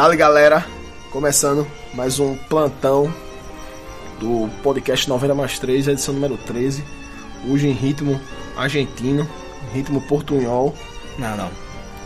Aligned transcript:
Dali 0.00 0.16
galera, 0.16 0.64
começando 1.10 1.66
mais 1.92 2.18
um 2.18 2.34
plantão 2.34 3.12
do 4.18 4.48
podcast 4.62 5.06
90 5.06 5.34
mais 5.34 5.58
3, 5.58 5.88
edição 5.88 6.14
número 6.14 6.38
13. 6.38 6.82
Hoje 7.46 7.68
em 7.68 7.72
ritmo 7.72 8.18
argentino, 8.56 9.28
ritmo 9.74 10.00
portunhol. 10.00 10.74
Não, 11.18 11.36
não. 11.36 11.50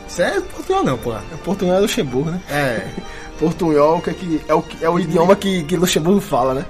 Isso 0.08 0.22
é 0.22 0.40
portunhol 0.40 0.82
não, 0.82 0.98
porra. 0.98 1.22
É 1.32 1.36
portunhol 1.36 1.76
é 1.76 1.78
Luxemburgo, 1.78 2.30
né? 2.32 2.40
É. 2.50 2.90
Portunhol 3.38 4.00
que 4.00 4.10
é, 4.10 4.14
que 4.14 4.40
é, 4.48 4.54
o, 4.56 4.64
é 4.80 4.90
o 4.90 4.98
idioma 4.98 5.36
que, 5.36 5.62
que 5.62 5.76
Luxemburgo 5.76 6.20
fala, 6.20 6.52
né? 6.52 6.66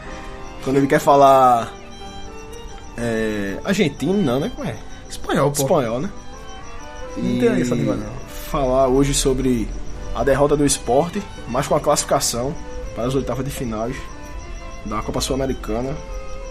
Quando 0.63 0.77
ele 0.77 0.87
quer 0.87 1.01
falar. 1.01 1.73
É, 2.99 3.57
argentino, 3.65 4.13
não, 4.13 4.41
né? 4.41 4.53
Como 4.55 4.69
é? 4.69 4.77
Espanhol, 5.09 5.51
pô. 5.51 5.63
Espanhol, 5.63 6.01
né? 6.01 6.11
Não 7.17 7.41
tem 7.41 7.63
essa 7.63 7.75
língua, 7.75 7.97
não. 7.97 8.13
Falar 8.29 8.89
hoje 8.89 9.15
sobre 9.15 9.67
a 10.15 10.23
derrota 10.25 10.57
do 10.57 10.65
esporte, 10.65 11.23
mas 11.49 11.67
com 11.67 11.75
a 11.75 11.81
classificação 11.81 12.55
para 12.95 13.05
as 13.05 13.15
oitavas 13.15 13.45
de 13.45 13.51
finais 13.51 13.97
da 14.85 15.03
Copa 15.03 15.21
Sul-Americana. 15.21 15.97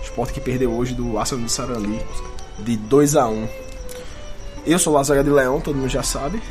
Esporte 0.03 0.33
que 0.33 0.41
perdeu 0.41 0.71
hoje 0.73 0.93
do 0.93 1.17
Arsenal 1.17 1.45
de 1.45 1.51
Sarandi 1.51 1.99
de 2.59 2.75
2 2.75 3.15
a 3.15 3.27
1 3.27 3.47
Eu 4.65 4.77
sou 4.77 4.93
Lazaga 4.93 5.23
de 5.23 5.29
Leão, 5.29 5.61
todo 5.61 5.75
mundo 5.77 5.89
já 5.89 6.03
sabe. 6.03 6.41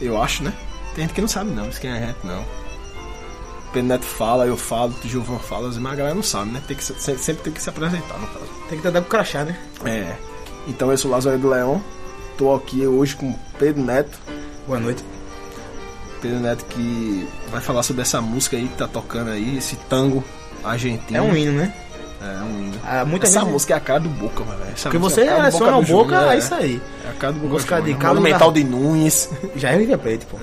Eu 0.00 0.20
acho, 0.20 0.42
né? 0.42 0.52
Tem 0.94 1.04
gente 1.04 1.14
que 1.14 1.20
não 1.20 1.28
sabe 1.28 1.50
não, 1.50 1.68
isso 1.68 1.80
quem 1.80 1.90
é 1.90 2.06
gente 2.06 2.18
não. 2.24 2.42
Pedro 3.72 3.88
Neto 3.88 4.04
fala, 4.04 4.46
eu 4.46 4.56
falo, 4.56 4.94
o 5.02 5.08
Gilvan 5.08 5.38
fala, 5.38 5.68
mas 5.78 5.92
a 5.92 5.96
galera 5.96 6.14
não 6.14 6.22
sabe, 6.22 6.50
né? 6.50 6.62
Tem 6.66 6.76
que, 6.76 6.84
se- 6.84 6.94
sempre, 7.00 7.22
sempre 7.22 7.42
tem 7.44 7.52
que 7.52 7.62
se 7.62 7.68
apresentar, 7.70 8.18
no 8.18 8.26
caso. 8.26 8.46
Tem 8.68 8.76
que 8.78 8.82
tentar 8.82 9.00
com 9.00 9.08
crachá, 9.08 9.44
né? 9.44 9.58
É. 9.84 10.14
Então 10.66 10.90
eu 10.90 10.98
sou 10.98 11.10
Lázaro 11.10 11.38
do 11.38 11.48
Leão. 11.48 11.82
Tô 12.36 12.54
aqui 12.54 12.86
hoje 12.86 13.14
com 13.16 13.34
Pedro 13.58 13.82
Neto. 13.82 14.18
Boa 14.66 14.78
noite. 14.78 15.02
Pedro 16.22 16.40
Neto 16.40 16.64
que 16.66 17.28
vai 17.50 17.60
falar 17.60 17.82
sobre 17.82 18.00
essa 18.02 18.20
música 18.22 18.56
aí 18.56 18.66
que 18.68 18.76
tá 18.78 18.86
tocando 18.88 19.30
aí, 19.30 19.58
esse 19.58 19.76
tango 19.88 20.24
argentino. 20.64 21.18
É 21.18 21.20
um 21.20 21.36
hino, 21.36 21.52
né? 21.52 21.74
É, 22.20 22.24
é 22.24 22.42
um 22.42 22.58
hino. 22.62 22.74
Ah, 22.86 23.04
muita 23.04 23.26
essa 23.26 23.40
gente- 23.40 23.50
música 23.50 23.74
é 23.74 23.76
a 23.76 23.80
cara 23.80 24.00
do 24.00 24.08
Boca, 24.08 24.44
mano. 24.44 24.60
Essa 24.72 24.84
Porque 24.84 24.98
música 24.98 25.20
você 25.22 25.26
é 25.28 25.32
a 25.32 25.36
cara 25.36 25.48
do 25.48 25.52
seleciona 25.52 25.76
o 25.78 25.84
do 25.84 25.92
Boca, 25.92 26.32
é 26.32 26.38
isso 26.38 26.54
aí. 26.54 26.80
É 27.04 27.10
a 27.10 27.12
cara 27.14 27.32
do 27.32 27.40
Boca 27.40 27.52
Música 27.54 27.74
de 27.76 27.80
Júnior. 27.82 27.98
Carlos 28.00 28.24
Gar- 28.30 28.52
de 28.52 28.64
Nunes. 28.64 29.30
Já 29.56 29.70
é 29.70 29.76
River 29.76 29.98
Plate, 29.98 30.26
pô. 30.26 30.38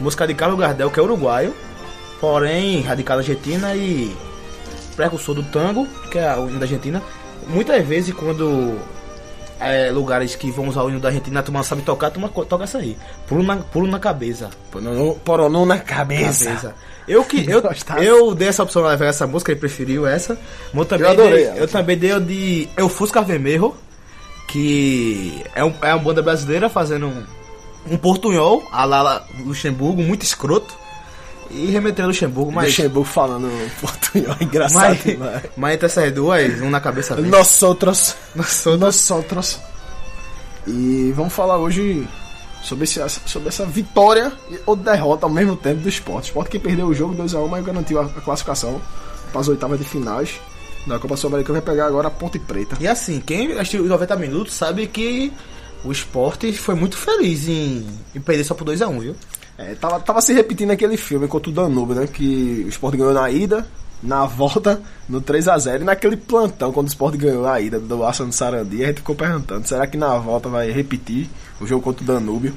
Música 0.00 0.26
de 0.26 0.34
Carlos 0.34 0.58
Gardel, 0.60 0.90
que 0.90 1.00
é 1.00 1.02
uruguaio, 1.02 1.54
porém 2.20 2.82
radicado 2.82 3.20
na 3.22 3.26
Argentina 3.26 3.74
e 3.74 4.14
precursor 4.94 5.34
do 5.34 5.42
tango, 5.44 5.86
que 6.10 6.18
é 6.18 6.36
o 6.36 6.48
hino 6.48 6.58
da 6.58 6.64
Argentina. 6.64 7.02
Muitas 7.48 7.84
vezes, 7.86 8.14
quando 8.14 8.78
é, 9.60 9.90
lugares 9.90 10.34
que 10.36 10.50
vão 10.50 10.68
usar 10.68 10.82
o 10.82 10.90
hino 10.90 11.00
da 11.00 11.08
Argentina, 11.08 11.40
a 11.40 11.42
turma 11.42 11.58
não 11.60 11.64
sabe 11.64 11.82
tocar, 11.82 12.08
a 12.08 12.10
turma 12.10 12.28
toca 12.28 12.64
essa 12.64 12.78
aí. 12.78 12.96
Pulo 13.26 13.42
na, 13.42 13.56
pulo 13.56 13.86
na 13.86 13.98
cabeça. 13.98 14.50
Poronô- 14.70 15.14
Poronô 15.24 15.64
na 15.66 15.78
cabeça. 15.78 16.44
Cabeça. 16.46 16.74
Eu 17.08 17.24
que 17.24 17.48
eu, 17.48 17.62
eu 18.02 18.34
dei 18.34 18.48
essa 18.48 18.62
opção 18.62 18.82
lá 18.82 18.94
essa 18.94 19.26
música, 19.26 19.52
ele 19.52 19.60
preferiu 19.60 20.06
essa. 20.06 20.38
Mas 20.72 20.80
eu 20.82 20.84
também 20.86 21.06
Eu 21.06 21.12
adorei 21.12 21.44
dei, 21.50 21.62
eu 21.62 21.68
também 21.68 21.96
dei 21.96 22.12
o 22.12 22.20
de 22.20 22.68
Eu 22.76 22.88
Fusca 22.88 23.22
Vermelho, 23.22 23.74
que 24.48 25.42
é, 25.54 25.64
um, 25.64 25.72
é 25.82 25.94
uma 25.94 26.02
banda 26.02 26.22
brasileira 26.22 26.68
fazendo 26.68 27.06
um, 27.08 27.24
um 27.90 27.96
portunhol, 27.96 28.62
a 28.72 28.84
lá 28.84 29.24
Luxemburgo, 29.44 30.02
muito 30.02 30.22
escroto. 30.22 30.74
E 31.50 31.66
remeteu 31.66 32.04
a 32.04 32.08
Luxemburgo, 32.08 32.52
mas. 32.52 32.68
Luxemburgo 32.68 33.08
falando 33.08 33.48
portunhol, 33.80 34.36
engraçado 34.40 34.98
Mas, 35.18 35.42
mas 35.56 35.74
entre 35.74 35.86
essas 35.86 36.12
duas, 36.12 36.60
um 36.60 36.70
na 36.70 36.80
cabeça 36.80 37.14
dele. 37.14 37.28
Nós 37.28 37.62
outros. 37.62 38.16
Nós 38.34 38.64
Nós 38.78 39.10
outros. 39.10 39.60
E 40.66 41.12
vamos 41.14 41.32
falar 41.32 41.58
hoje 41.58 42.06
sobre, 42.62 42.84
esse, 42.84 43.00
sobre 43.26 43.48
essa 43.48 43.64
vitória 43.64 44.32
ou 44.66 44.74
derrota 44.74 45.26
ao 45.26 45.30
mesmo 45.30 45.56
tempo 45.56 45.80
do 45.80 45.88
esporte. 45.88 46.26
O 46.26 46.28
esporte 46.28 46.50
que 46.50 46.58
perdeu 46.58 46.86
o 46.86 46.94
jogo 46.94 47.14
2x1, 47.14 47.48
mas 47.48 47.64
garantiu 47.64 48.00
a, 48.00 48.04
a 48.04 48.20
classificação 48.20 48.80
para 49.30 49.40
as 49.40 49.48
oitavas 49.48 49.78
de 49.78 49.84
finais 49.84 50.40
da 50.86 50.98
Copa 50.98 51.16
Sul-Americana. 51.16 51.60
Vai 51.60 51.74
pegar 51.74 51.86
agora 51.86 52.08
a 52.08 52.10
Ponte 52.10 52.38
Preta. 52.40 52.76
E 52.80 52.88
assim, 52.88 53.20
quem 53.20 53.52
assistiu 53.52 53.84
os 53.84 53.88
90 53.88 54.16
minutos 54.16 54.54
sabe 54.54 54.86
que 54.88 55.32
o 55.84 55.92
esporte 55.92 56.52
foi 56.52 56.74
muito 56.74 56.96
feliz 56.96 57.48
em, 57.48 57.86
em 58.14 58.20
perder 58.20 58.42
só 58.42 58.54
por 58.54 58.66
2x1, 58.66 59.00
viu? 59.00 59.16
É, 59.58 59.74
tava, 59.74 59.98
tava 60.00 60.20
se 60.20 60.32
repetindo 60.34 60.70
aquele 60.70 60.96
filme 60.96 61.26
contra 61.26 61.50
o 61.50 61.52
Danúbio, 61.52 61.94
né? 61.94 62.06
Que 62.06 62.62
o 62.66 62.68
esporte 62.68 62.96
ganhou 62.98 63.14
na 63.14 63.30
ida, 63.30 63.66
na 64.02 64.26
volta, 64.26 64.80
no 65.08 65.20
3x0. 65.22 65.80
E 65.80 65.84
naquele 65.84 66.16
plantão, 66.16 66.72
quando 66.72 66.86
o 66.86 66.90
esporte 66.90 67.16
ganhou 67.16 67.46
a 67.46 67.58
ida 67.60 67.80
do 67.80 68.04
Arsenal 68.04 68.32
Sarandi, 68.32 68.84
a 68.84 68.88
gente 68.88 68.98
ficou 68.98 69.14
perguntando: 69.14 69.66
será 69.66 69.86
que 69.86 69.96
na 69.96 70.16
volta 70.18 70.48
vai 70.48 70.70
repetir 70.70 71.28
o 71.60 71.66
jogo 71.66 71.82
contra 71.82 72.02
o 72.04 72.06
Danúbio? 72.06 72.54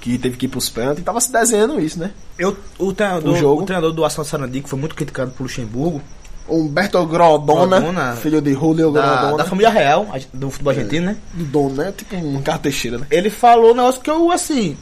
Que 0.00 0.16
teve 0.18 0.36
que 0.36 0.46
ir 0.46 0.48
pros 0.48 0.68
pênaltis. 0.70 1.02
E 1.02 1.04
tava 1.04 1.20
se 1.20 1.32
desenhando 1.32 1.80
isso, 1.80 1.98
né? 1.98 2.12
Eu, 2.38 2.56
o, 2.78 2.92
treinador, 2.92 3.32
O 3.34 3.36
jogo. 3.36 3.62
o 3.62 3.66
treinador 3.66 3.92
do 3.92 4.04
Arsenal 4.04 4.24
Sarandi, 4.24 4.60
que 4.60 4.68
foi 4.68 4.78
muito 4.78 4.94
criticado 4.94 5.32
por 5.32 5.42
Luxemburgo, 5.42 6.00
Humberto 6.48 7.04
Grodona, 7.06 7.80
Grodona, 7.80 8.16
filho 8.16 8.40
de 8.40 8.52
Julio 8.54 8.92
da, 8.92 9.02
Grodona. 9.16 9.36
da 9.38 9.44
família 9.44 9.68
real 9.70 10.06
a- 10.12 10.20
do 10.32 10.48
futebol 10.48 10.70
argentino, 10.72 11.06
né? 11.06 11.16
Do 11.34 11.44
Dom, 11.44 11.70
né? 11.70 11.92
Tipo 11.96 12.14
um 12.16 12.40
cara 12.40 12.58
Teixeira, 12.58 12.98
né? 12.98 13.06
Ele 13.10 13.28
falou 13.30 13.72
um 13.72 13.74
negócio 13.74 14.00
que 14.00 14.08
eu, 14.08 14.30
assim, 14.30 14.76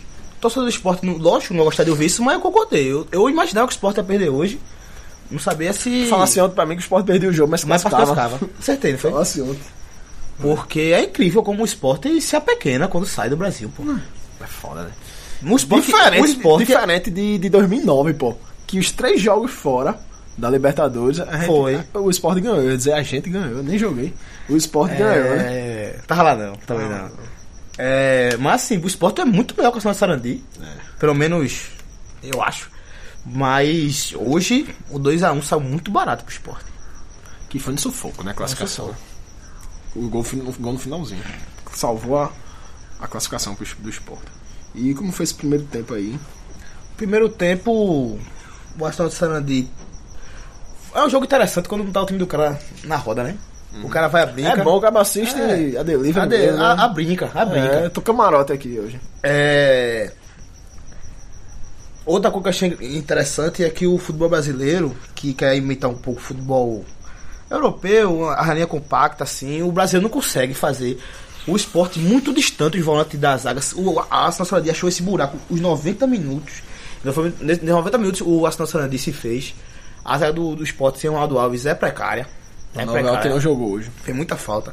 torcedor 0.44 0.64
do 0.64 0.70
esporte, 0.70 1.04
não- 1.06 1.16
lógico, 1.16 1.54
não 1.54 1.64
gostaria 1.64 1.86
de 1.86 1.90
ouvir 1.90 2.06
isso, 2.06 2.22
mas 2.22 2.34
eu 2.34 2.40
concordei. 2.40 2.90
Eu, 2.92 3.06
eu 3.10 3.28
imaginava 3.30 3.66
que 3.66 3.72
o 3.72 3.76
esporte 3.76 3.96
ia 3.98 4.04
perder 4.04 4.28
hoje. 4.28 4.60
Não 5.30 5.38
sabia 5.38 5.72
se. 5.72 6.06
Falasse 6.06 6.38
ontem 6.40 6.54
pra 6.54 6.66
mim 6.66 6.74
que 6.76 6.80
o 6.80 6.84
esporte 6.84 7.06
perdeu 7.06 7.30
o 7.30 7.32
jogo, 7.32 7.50
mas 7.50 7.60
se 7.62 7.66
classificava. 7.66 8.38
não 8.92 8.98
foi? 8.98 9.10
Falasse 9.10 9.40
ontem. 9.40 9.62
Porque 10.38 10.80
é 10.80 11.02
incrível 11.04 11.42
como 11.42 11.62
o 11.62 11.64
esporte 11.64 12.20
se 12.20 12.36
apequena 12.36 12.88
quando 12.88 13.06
sai 13.06 13.30
do 13.30 13.36
Brasil, 13.36 13.70
pô. 13.74 13.82
É 14.40 14.46
foda, 14.46 14.82
né? 14.82 14.90
No 15.40 15.56
esporte, 15.56 15.86
Diferente, 15.86 16.20
o 16.22 16.24
esporte 16.24 16.66
diferente 16.66 17.10
de, 17.10 17.38
de 17.38 17.48
2009, 17.48 18.14
pô. 18.14 18.34
Que 18.66 18.78
os 18.78 18.90
três 18.90 19.20
jogos 19.20 19.50
fora 19.52 19.98
da 20.36 20.50
Libertadores, 20.50 21.18
gente, 21.18 21.46
Foi. 21.46 21.80
o 21.94 22.10
Sport 22.10 22.40
ganhou. 22.40 22.58
Eu 22.58 22.70
ia 22.70 22.76
dizer, 22.76 22.92
a 22.92 23.02
gente 23.02 23.30
ganhou, 23.30 23.58
eu 23.58 23.62
nem 23.62 23.78
joguei. 23.78 24.12
O 24.48 24.56
Sport 24.56 24.90
ganhou, 24.92 25.36
né? 25.36 25.52
É. 25.54 25.96
Tava 26.06 26.22
lá 26.22 26.34
não, 26.34 26.54
também 26.66 26.88
não. 26.88 27.10
É, 27.76 28.36
mas 28.38 28.62
assim, 28.62 28.78
o 28.78 28.86
esporte 28.86 29.20
é 29.20 29.24
muito 29.24 29.56
melhor 29.56 29.70
que 29.70 29.76
o 29.76 29.78
Arsenal 29.78 29.94
Sarandi. 29.94 30.42
Pelo 30.98 31.14
menos, 31.14 31.68
eu 32.22 32.42
acho. 32.42 32.70
Mas 33.26 34.14
hoje 34.16 34.74
o 34.90 34.98
2x1 34.98 35.42
saiu 35.42 35.60
muito 35.60 35.90
barato 35.90 36.24
pro 36.24 36.32
esporte. 36.32 36.66
Que 37.48 37.58
foi 37.58 37.72
no 37.72 37.80
sufoco, 37.80 38.22
né? 38.22 38.32
A 38.32 38.34
classificação. 38.34 38.94
O 39.94 40.08
gol, 40.08 40.22
o 40.22 40.52
gol 40.60 40.72
no 40.72 40.78
finalzinho. 40.78 41.22
Salvou 41.72 42.18
a, 42.18 42.32
a 43.00 43.08
classificação 43.08 43.54
pro, 43.54 43.66
do 43.78 43.90
Sport. 43.90 44.22
E 44.74 44.94
como 44.94 45.12
foi 45.12 45.24
esse 45.24 45.34
primeiro 45.34 45.64
tempo 45.64 45.94
aí? 45.94 46.18
Primeiro 46.96 47.28
tempo, 47.28 48.18
o 48.78 48.84
Arsenal 48.84 49.10
Sarandi. 49.10 49.68
É 50.94 51.02
um 51.04 51.10
jogo 51.10 51.24
interessante 51.24 51.68
quando 51.68 51.84
não 51.84 51.92
tá 51.92 52.02
o 52.02 52.06
time 52.06 52.18
do 52.18 52.26
cara 52.26 52.60
na 52.84 52.96
roda, 52.96 53.24
né? 53.24 53.36
O 53.82 53.88
cara 53.88 54.06
vai 54.08 54.22
a 54.22 54.26
brinca. 54.26 54.52
É 54.52 54.56
bom, 54.62 54.76
o 54.76 54.80
cara 54.80 55.00
assiste 55.00 55.38
É. 55.40 55.78
a 55.78 55.82
delivery. 55.82 56.20
A, 56.20 56.26
de- 56.26 56.38
mesmo, 56.38 56.58
né? 56.58 56.64
a- 56.64 56.84
a 56.84 56.88
brinca, 56.88 57.30
a 57.34 57.44
brinca. 57.44 57.66
É, 57.76 57.88
tô 57.88 58.00
camarote 58.00 58.52
aqui 58.52 58.78
hoje. 58.78 59.00
É... 59.22 60.12
Outra 62.06 62.30
coisa 62.30 62.42
que 62.42 62.64
eu 62.64 62.68
achei 62.76 62.96
interessante 62.98 63.64
é 63.64 63.70
que 63.70 63.86
o 63.86 63.96
futebol 63.98 64.28
brasileiro, 64.28 64.94
que 65.14 65.32
quer 65.32 65.56
imitar 65.56 65.90
um 65.90 65.96
pouco 65.96 66.20
o 66.20 66.22
futebol 66.22 66.84
europeu, 67.50 68.28
a 68.30 68.52
linha 68.52 68.66
compacta, 68.66 69.24
assim, 69.24 69.62
o 69.62 69.72
Brasil 69.72 70.00
não 70.02 70.10
consegue 70.10 70.52
fazer 70.54 70.98
o 71.46 71.56
esporte 71.56 71.98
muito 71.98 72.32
distante 72.32 72.76
dos 72.76 72.84
volantes 72.86 73.18
das 73.18 73.42
zagas. 73.42 73.72
O 73.74 73.98
Arsenal 74.10 74.46
Sarandi 74.46 74.70
achou 74.70 74.88
esse 74.88 75.02
buraco 75.02 75.36
os 75.50 75.60
90 75.60 76.06
minutos. 76.06 76.62
Nesses 77.40 77.62
90 77.62 77.98
minutos 77.98 78.20
o 78.22 78.44
Arsenal 78.46 78.66
Sarandi 78.66 78.98
se 78.98 79.12
fez. 79.12 79.54
A 80.04 80.18
zaga 80.18 80.32
do, 80.34 80.54
do 80.56 80.62
esporte 80.62 80.98
sem 81.00 81.08
o 81.08 81.14
Ronaldo 81.14 81.38
Alves 81.38 81.64
é 81.66 81.74
precária. 81.74 82.26
É 82.74 82.82
O 82.82 82.86
Novel 82.86 83.20
que 83.20 83.28
não 83.28 83.40
jogou 83.40 83.72
hoje. 83.72 83.90
Tem 84.04 84.14
muita 84.14 84.36
falta. 84.36 84.72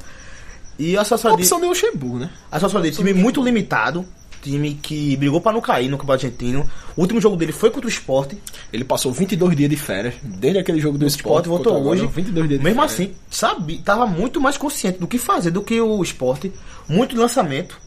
E 0.79 0.97
a 0.97 1.01
Arsenal 1.01 1.33
A 1.33 1.35
opção 1.35 1.59
de 1.59 1.67
Luxemburgo, 1.67 2.19
né? 2.19 2.29
A 2.51 2.59
Social 2.59 2.81
League, 2.81 2.97
time 2.97 3.13
muito 3.13 3.43
limitado, 3.43 4.05
time 4.41 4.73
que 4.73 5.15
brigou 5.15 5.39
pra 5.39 5.51
não 5.51 5.61
cair 5.61 5.87
no 5.89 5.97
Campeonato 5.97 6.25
Argentino. 6.25 6.67
O 6.95 7.01
último 7.01 7.21
jogo 7.21 7.35
dele 7.35 7.51
foi 7.51 7.69
contra 7.69 7.87
o 7.87 7.89
Sport. 7.89 8.33
Ele 8.73 8.83
passou 8.83 9.11
22 9.11 9.55
dias 9.55 9.69
de 9.69 9.75
férias, 9.75 10.15
desde 10.23 10.59
aquele 10.59 10.79
jogo 10.79 10.97
do 10.97 11.05
O 11.05 11.07
Sport. 11.07 11.45
Voltou 11.45 11.73
contra 11.73 11.79
agora, 11.79 12.01
hoje. 12.01 12.11
22 12.13 12.47
dias 12.47 12.59
de 12.59 12.63
Mesmo 12.65 12.81
férias. 12.81 12.93
assim, 12.93 13.15
sabe, 13.29 13.77
tava 13.79 14.07
muito 14.07 14.41
mais 14.41 14.57
consciente 14.57 14.97
do 14.97 15.07
que 15.07 15.17
fazer 15.17 15.51
do 15.51 15.61
que 15.61 15.79
o 15.79 16.01
Sport. 16.03 16.45
Muito 16.87 17.15
lançamento. 17.15 17.79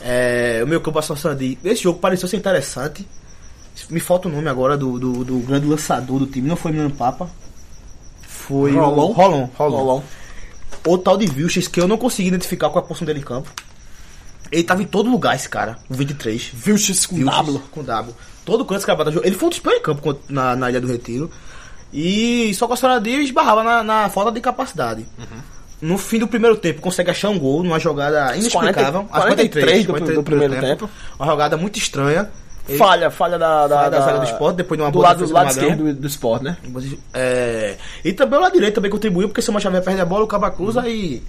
É, 0.00 0.60
o 0.62 0.66
meu 0.66 0.80
campo 0.80 1.00
Social 1.00 1.34
de 1.34 1.56
Esse 1.64 1.82
jogo 1.82 1.98
pareceu 1.98 2.28
ser 2.28 2.36
interessante. 2.36 3.06
Me 3.90 4.00
falta 4.00 4.28
o 4.28 4.30
nome 4.30 4.48
agora 4.48 4.76
do, 4.76 4.98
do, 4.98 5.24
do 5.24 5.38
grande 5.38 5.66
lançador 5.66 6.18
do 6.18 6.26
time. 6.26 6.48
Não 6.48 6.56
foi 6.56 6.72
Milan 6.72 6.90
Papa. 6.90 7.30
Foi 8.46 8.72
o 8.72 8.80
Rolon? 8.80 9.12
Rolon. 9.12 9.48
Rolon. 9.56 9.76
Rolon. 9.76 10.02
O 10.86 10.96
tal 10.98 11.16
de 11.16 11.26
Vilches, 11.26 11.66
que 11.68 11.80
eu 11.80 11.88
não 11.88 11.96
consegui 11.98 12.28
identificar 12.28 12.68
qual 12.70 12.82
é 12.82 12.84
a 12.84 12.88
posição 12.88 13.06
dele 13.06 13.18
em 13.20 13.22
campo. 13.22 13.50
Ele 14.52 14.62
tava 14.62 14.82
em 14.82 14.86
todo 14.86 15.10
lugar, 15.10 15.34
esse 15.34 15.48
cara, 15.48 15.76
o 15.90 15.94
23. 15.94 16.50
Vilches 16.54 17.04
com 17.06 17.16
Vilches 17.16 17.34
W. 17.36 17.62
Com 17.72 17.82
W. 17.82 18.14
Todo 18.44 18.64
canto 18.64 18.78
esse 18.78 18.86
cara. 18.86 19.10
Ele 19.24 19.34
foi 19.34 19.46
um 19.46 19.50
dos 19.50 19.58
piores 19.58 19.80
em 19.80 19.82
campo 19.82 20.16
na, 20.28 20.54
na 20.54 20.70
Ilha 20.70 20.80
do 20.80 20.86
Retiro. 20.86 21.30
E 21.92 22.52
só 22.54 22.66
com 22.68 22.74
a 22.74 22.76
senhora 22.76 23.00
dele 23.00 23.24
esbarrava 23.24 23.64
na, 23.64 23.82
na 23.82 24.08
falta 24.08 24.30
de 24.30 24.40
capacidade. 24.40 25.04
No 25.80 25.98
fim 25.98 26.18
do 26.18 26.28
primeiro 26.28 26.56
tempo, 26.56 26.80
consegue 26.80 27.10
achar 27.10 27.28
um 27.30 27.38
gol 27.38 27.62
numa 27.62 27.78
jogada 27.80 28.36
inexplicável. 28.36 29.04
40 29.04 29.12
Aos 29.14 29.24
43 29.24 29.86
do- 29.86 29.92
do 30.14 30.22
primeiro 30.22 30.54
tempo. 30.60 30.90
Uma 31.18 31.26
jogada 31.26 31.56
muito 31.56 31.78
estranha. 31.78 32.30
Ele- 32.68 32.78
Falha, 32.78 33.10
falha 33.10 33.38
da, 33.38 33.66
da, 33.68 33.76
Falha 33.76 33.90
da 33.90 34.00
zaga 34.00 34.18
do 34.18 34.24
Sport, 34.24 34.56
depois 34.56 34.76
de 34.78 34.82
uma 34.82 34.90
do 34.90 34.94
boa 34.98 35.08
lado, 35.08 35.24
do 35.26 35.32
lado 35.32 35.46
do 35.46 35.50
esquerdo 35.52 35.84
do, 35.84 35.94
do 35.94 36.06
Sport, 36.08 36.42
né? 36.42 36.56
É, 37.14 37.76
e 38.04 38.12
também 38.12 38.38
o 38.38 38.42
lado 38.42 38.52
direito 38.52 38.74
também 38.74 38.90
contribuiu, 38.90 39.28
porque 39.28 39.40
Samuel 39.42 39.60
Xavier 39.62 39.82
perde 39.82 40.00
a 40.00 40.04
bola, 40.04 40.24
o 40.24 40.26
Caba 40.26 40.50
cruza 40.50 40.88
e 40.88 41.22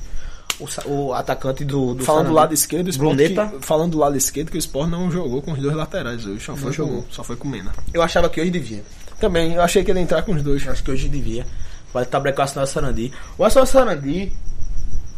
o, 0.60 0.68
o 0.92 1.14
atacante 1.14 1.64
do, 1.64 1.94
do 1.94 2.04
Falando 2.04 2.28
do 2.30 2.34
lado 2.34 2.54
esquerdo, 2.54 2.88
o 2.88 2.90
Sport 2.90 3.16
Bruneta. 3.16 3.48
que- 3.48 3.66
falando 3.66 3.92
do 3.92 3.98
lado 4.00 4.18
esquerdo, 4.18 4.50
que 4.50 4.58
o 4.58 4.60
Sport 4.60 4.90
não 4.90 5.12
jogou 5.12 5.42
com 5.42 5.52
os 5.52 5.60
dois 5.60 5.76
laterais 5.76 6.26
hoje, 6.26 6.44
só 6.44 6.56
foi, 6.56 6.72
jogou. 6.72 7.04
com, 7.04 7.12
só 7.12 7.24
foi 7.24 7.36
com 7.36 7.48
Mena. 7.48 7.72
Eu 7.94 8.02
achava 8.02 8.28
que 8.30 8.42
hoje 8.42 8.50
devia. 8.50 8.84
Também, 9.20 9.54
eu 9.54 9.62
achei 9.62 9.84
que 9.84 9.92
ele 9.92 10.00
ia 10.00 10.04
entrar 10.04 10.22
com 10.24 10.32
os 10.34 10.42
dois. 10.42 10.68
Acho 10.68 10.84
que 10.84 10.92
hoje 10.92 11.08
devia. 11.08 11.46
Vai 11.94 12.04
estar 12.04 12.20
com 12.22 12.28
o 12.28 12.42
Arsenal 12.42 12.68
Sarandi. 12.68 13.12
O 13.38 13.44
Arsenal 13.44 13.66
Sarandi 13.66 14.32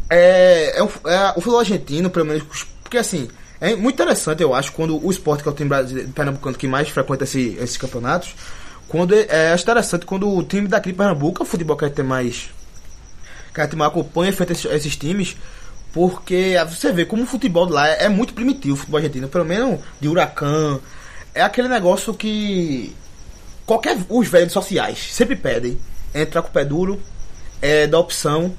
é, 0.09 0.77
é, 0.79 0.83
o, 0.83 0.89
é 1.07 1.29
o 1.31 1.41
futebol 1.41 1.59
argentino, 1.59 2.09
pelo 2.09 2.25
menos. 2.25 2.43
Porque 2.83 2.97
assim, 2.97 3.27
é 3.61 3.75
muito 3.75 3.95
interessante, 3.95 4.41
eu 4.41 4.53
acho, 4.53 4.71
quando 4.71 5.05
o 5.05 5.11
esporte, 5.11 5.43
que 5.43 5.49
é 5.49 5.51
o 5.51 5.55
time 5.55 5.69
pernambucano 6.15 6.57
que 6.57 6.67
mais 6.67 6.89
frequenta 6.89 7.23
esse- 7.25 7.57
esses 7.59 7.77
campeonatos, 7.77 8.33
quando 8.87 9.13
é, 9.13 9.25
é 9.29 9.55
interessante 9.55 10.05
quando 10.05 10.27
o 10.33 10.41
time 10.43 10.67
daqui 10.67 10.91
de 10.91 10.97
Pernambuco, 10.97 11.43
o 11.43 11.45
futebol 11.45 11.77
que 11.77 11.85
a 11.85 11.87
gente 11.87 11.97
tem 11.97 12.05
mais. 12.05 12.49
Que 13.53 13.61
a 13.61 13.65
gente 13.65 13.75
mais 13.75 13.91
acompanha 13.91 14.33
frente 14.33 14.53
esses, 14.53 14.65
esses 14.71 14.95
times. 14.95 15.37
Porque 15.93 16.55
você 16.67 16.91
vê 16.91 17.05
como 17.05 17.23
o 17.23 17.25
futebol 17.25 17.67
lá 17.69 17.87
é, 17.87 18.05
é 18.05 18.09
muito 18.09 18.33
primitivo, 18.33 18.73
o 18.75 18.77
futebol 18.77 18.97
argentino, 18.99 19.27
pelo 19.27 19.45
menos 19.45 19.79
de 19.99 20.07
huracão. 20.07 20.79
É 21.33 21.41
aquele 21.41 21.67
negócio 21.67 22.13
que 22.13 22.95
qualquer 23.65 23.97
os 24.07 24.27
velhos 24.27 24.53
sociais 24.53 25.09
sempre 25.11 25.35
pedem 25.35 25.79
entrar 26.13 26.41
com 26.41 26.49
o 26.49 26.51
pé 26.51 26.65
duro 26.65 26.99
é 27.61 27.85
da 27.87 27.99
opção 27.99 28.53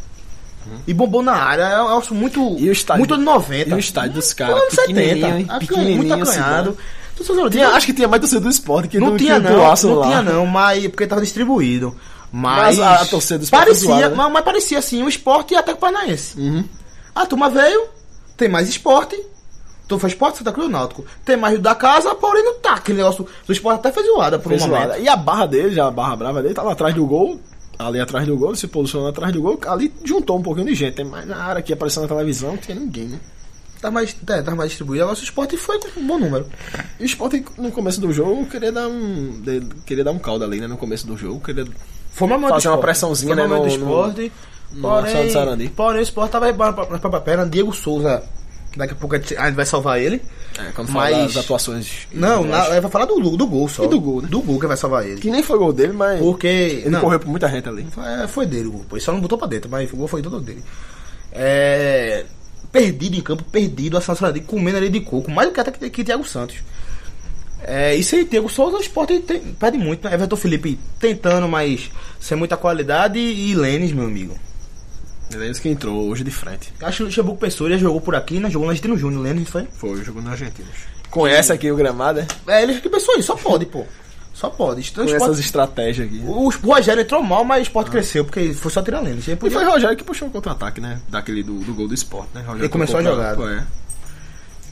e 0.86 0.94
bombom 0.94 1.22
na 1.22 1.32
área 1.34 1.62
é 1.64 1.80
um 1.82 1.88
negócio 1.88 2.14
muito 2.14 2.40
E 2.58 2.68
o 2.68 2.72
estádio- 2.72 3.00
muito 3.00 3.14
anos 3.14 3.24
90 3.26 3.70
e 3.70 3.72
o 3.74 3.78
estádio 3.78 4.12
dos 4.12 4.32
caras, 4.32 4.56
anos 4.62 4.74
70 4.74 4.92
pequenininho, 4.94 5.58
Pequenininho, 5.58 5.96
muito 5.96 6.12
acanhado 6.14 6.76
Tinha, 7.50 7.68
acho 7.70 7.86
que 7.86 7.92
tinha 7.92 8.08
mais 8.08 8.20
torcida 8.20 8.40
do 8.40 8.48
Sport 8.50 8.88
que 8.88 8.98
não 8.98 9.10
do, 9.12 9.16
tinha 9.18 9.40
que 9.40 9.40
não 9.50 9.56
não 9.58 9.94
lá. 9.98 10.06
tinha 10.06 10.22
não 10.22 10.46
mas 10.46 10.86
porque 10.88 11.06
tava 11.06 11.20
distribuído 11.20 11.94
mas, 12.32 12.78
Mas 12.78 12.80
a- 12.80 13.02
a 13.02 13.06
torcida 13.06 13.38
do 13.38 13.44
Sport 13.44 13.62
parecia 13.64 13.88
foi 13.88 13.98
zoada, 13.98 14.08
né? 14.10 14.16
mas, 14.16 14.32
mas 14.32 14.44
parecia 14.44 14.78
assim 14.78 15.02
o 15.02 15.08
esporte 15.08 15.52
e 15.54 15.56
até 15.56 15.72
o 15.72 15.76
Paranaense 15.76 16.38
Uhum. 16.38 16.64
a 17.14 17.26
turma 17.26 17.50
veio 17.50 17.86
tem 18.36 18.48
mais 18.48 18.68
esporte 18.68 19.16
Tu 19.88 19.98
faz 19.98 20.12
esporte, 20.12 20.38
Santa 20.38 20.52
Cruz 20.52 20.68
e 20.68 20.70
Náutico. 20.70 21.04
Tem 21.24 21.36
mais 21.36 21.58
o 21.58 21.60
da 21.60 21.74
casa, 21.74 22.14
porém 22.14 22.44
não 22.44 22.54
tá. 22.60 22.74
Aquele 22.74 22.98
negócio 22.98 23.26
do 23.44 23.52
esporte 23.52 23.80
até 23.80 23.90
fez 23.90 24.06
zoada 24.06 24.38
por 24.38 24.46
um 24.52 24.56
Fez 24.56 24.62
momento. 24.70 24.84
zoada. 24.86 24.98
E 25.00 25.08
a 25.08 25.16
barra 25.16 25.46
dele, 25.46 25.74
já 25.74 25.88
a 25.88 25.90
barra 25.90 26.14
brava 26.14 26.40
dele, 26.40 26.54
tava 26.54 26.70
atrás 26.70 26.94
do 26.94 27.04
gol. 27.04 27.40
Ali 27.86 27.98
atrás 28.00 28.26
do 28.26 28.36
gol, 28.36 28.54
se 28.54 28.66
posicionou 28.68 29.08
atrás 29.08 29.32
do 29.32 29.40
gol. 29.40 29.58
Ali 29.66 29.92
juntou 30.04 30.38
um 30.38 30.42
pouquinho 30.42 30.66
de 30.66 30.74
gente. 30.74 31.02
Mas 31.04 31.26
na 31.26 31.36
área 31.42 31.62
que 31.62 31.72
apareceu 31.72 32.02
na 32.02 32.08
televisão, 32.08 32.50
não 32.50 32.56
tinha 32.58 32.74
ninguém, 32.78 33.04
né? 33.04 33.18
Tá 33.80 33.90
mais, 33.90 34.14
é, 34.28 34.42
tá 34.42 34.54
mais 34.54 34.68
distribuído. 34.70 35.04
Agora 35.04 35.18
o 35.18 35.22
esporte 35.22 35.56
foi 35.56 35.80
com 35.80 36.00
um 36.00 36.06
bom 36.06 36.18
número. 36.18 36.46
E 36.98 37.02
o 37.02 37.06
Sport 37.06 37.42
no 37.56 37.72
começo 37.72 37.98
do 37.98 38.12
jogo 38.12 38.44
queria 38.44 38.70
dar 38.70 38.86
um. 38.88 39.40
de- 39.40 39.62
queria 39.86 40.04
dar 40.04 40.10
um 40.12 40.18
caldo 40.18 40.44
ali, 40.44 40.60
né? 40.60 40.66
No 40.66 40.76
começo 40.76 41.06
do 41.06 41.16
jogo. 41.16 41.40
Queria 41.40 41.64
Foi 42.10 42.28
uma 42.28 42.48
Fazer 42.50 42.68
uma 42.68 42.76
pressãozinha, 42.78 43.34
foi 43.34 43.42
né, 43.48 43.48
no- 43.56 43.62
do 43.62 43.68
esporte. 43.68 44.32
no 44.72 44.82
porém, 44.82 45.30
Sarandi. 45.30 45.68
porém, 45.70 46.00
o 46.00 46.02
esporte 46.02 46.32
tava 46.32 46.44
rebando 46.46 46.74
pra, 46.74 46.84
pra, 46.84 46.98
pra 46.98 47.20
perna. 47.20 47.46
Diego 47.46 47.72
Souza, 47.72 48.22
daqui 48.76 48.92
a 48.92 48.96
pouco 48.96 49.14
a 49.14 49.18
gente 49.18 49.34
vai 49.54 49.66
salvar 49.66 50.00
ele. 50.00 50.20
É, 50.58 50.70
quando 50.72 50.90
Mas- 50.90 51.12
fala 51.14 51.26
das 51.26 51.36
atuações. 51.36 52.06
Não, 52.12 52.44
na, 52.44 52.80
vai 52.80 52.90
falar 52.90 53.04
do, 53.06 53.36
do 53.36 53.46
gol 53.46 53.68
só. 53.68 53.84
E 53.84 53.88
do 53.88 54.00
gol, 54.00 54.22
né? 54.22 54.28
Do 54.28 54.40
gol 54.42 54.58
que 54.60 54.66
vai 54.66 54.76
salvar 54.76 55.06
ele. 55.06 55.20
Que 55.20 55.30
nem 55.30 55.42
foi 55.42 55.58
gol 55.58 55.72
dele, 55.72 55.92
mas. 55.92 56.18
Porque. 56.20 56.46
ele 56.46 56.90
não, 56.90 57.00
correu 57.00 57.20
por 57.20 57.28
muita 57.28 57.48
gente 57.48 57.68
ali. 57.68 57.86
É, 58.22 58.26
foi 58.28 58.46
dele 58.46 58.68
o 58.68 58.72
gol. 58.72 58.86
Ele 58.92 59.00
só 59.00 59.12
não 59.12 59.20
botou 59.20 59.38
pra 59.38 59.46
dentro, 59.46 59.70
mas 59.70 59.92
o 59.92 59.96
gol 59.96 60.08
foi 60.08 60.22
todo 60.22 60.40
dele. 60.40 60.62
É, 61.32 62.24
perdido 62.72 63.16
em 63.16 63.20
campo, 63.20 63.44
perdido, 63.44 63.96
a 63.96 64.00
Santos 64.00 64.20
Sarandi 64.20 64.40
comendo 64.40 64.78
ali 64.78 64.88
de 64.88 65.00
coco, 65.00 65.30
mais 65.30 65.48
do 65.48 65.54
que 65.54 65.60
até 65.60 65.70
que, 65.70 65.90
que 65.90 66.04
Thiago 66.04 66.26
Santos. 66.26 66.56
É, 67.62 67.94
e 67.94 68.02
sem 68.02 68.24
Thiago 68.24 68.48
Souza, 68.48 68.78
o 68.78 68.80
esporte 68.80 69.18
tem- 69.20 69.40
perde 69.40 69.76
muito, 69.78 70.02
né? 70.08 70.14
Everton 70.14 70.36
Felipe 70.36 70.78
tentando, 70.98 71.46
mas 71.46 71.90
sem 72.18 72.36
muita 72.36 72.56
qualidade. 72.56 73.18
E 73.18 73.54
Lênis, 73.54 73.92
meu 73.92 74.06
amigo. 74.06 74.34
Ele 75.32 75.48
é 75.48 75.52
que 75.54 75.68
entrou 75.68 76.08
hoje 76.08 76.24
de 76.24 76.30
frente. 76.30 76.72
Acho 76.82 76.96
que 76.98 77.02
o 77.04 77.06
Luxemburgo 77.06 77.38
Pessoa 77.40 77.70
já 77.70 77.76
jogou 77.78 78.00
por 78.00 78.14
aqui, 78.14 78.40
né? 78.40 78.50
Jogou 78.50 78.66
no 78.66 78.70
Argentino 78.70 78.96
Júnior, 78.96 79.22
Lênis, 79.22 79.48
foi? 79.48 79.66
Foi, 79.72 80.02
jogou 80.04 80.20
na 80.22 80.32
Argentina. 80.32 80.68
Conhece 81.10 81.52
aqui 81.52 81.70
o 81.70 81.76
gramado, 81.76 82.20
é? 82.20 82.26
É, 82.48 82.62
ele 82.62 82.80
que 82.80 82.88
pensou 82.88 83.14
isso, 83.16 83.26
só 83.28 83.36
pode, 83.36 83.66
pô. 83.66 83.84
Só 84.32 84.48
pode. 84.48 84.80
Então, 84.80 85.04
o, 85.04 85.06
Conhece 85.06 85.16
esporte- 85.22 85.32
as 85.40 85.44
estratégias 85.44 86.06
aqui. 86.08 86.22
o, 86.24 86.46
o 86.46 86.48
Rogério 86.50 87.02
entrou 87.02 87.22
mal, 87.22 87.44
mas 87.44 87.58
o 87.60 87.62
esporte 87.62 87.90
cresceu, 87.90 88.24
porque 88.24 88.52
foi 88.54 88.70
só 88.70 88.80
tirar 88.82 89.00
Lênis. 89.00 89.26
Ele 89.28 89.34
E 89.34 89.38
podia- 89.38 89.58
foi 89.60 89.68
Rogério 89.68 89.96
que 89.96 90.04
puxou 90.04 90.28
o 90.28 90.30
contra-ataque, 90.30 90.80
né? 90.80 91.00
Daquele 91.08 91.42
do, 91.42 91.58
do 91.60 91.74
gol 91.74 91.86
do 91.88 91.94
Sport, 91.94 92.28
né? 92.34 92.40
Rogério 92.40 92.62
Ele 92.62 92.68
começou 92.68 92.98
a 92.98 93.02
jogada. 93.02 93.36
pra- 93.36 93.52
é. 93.52 93.64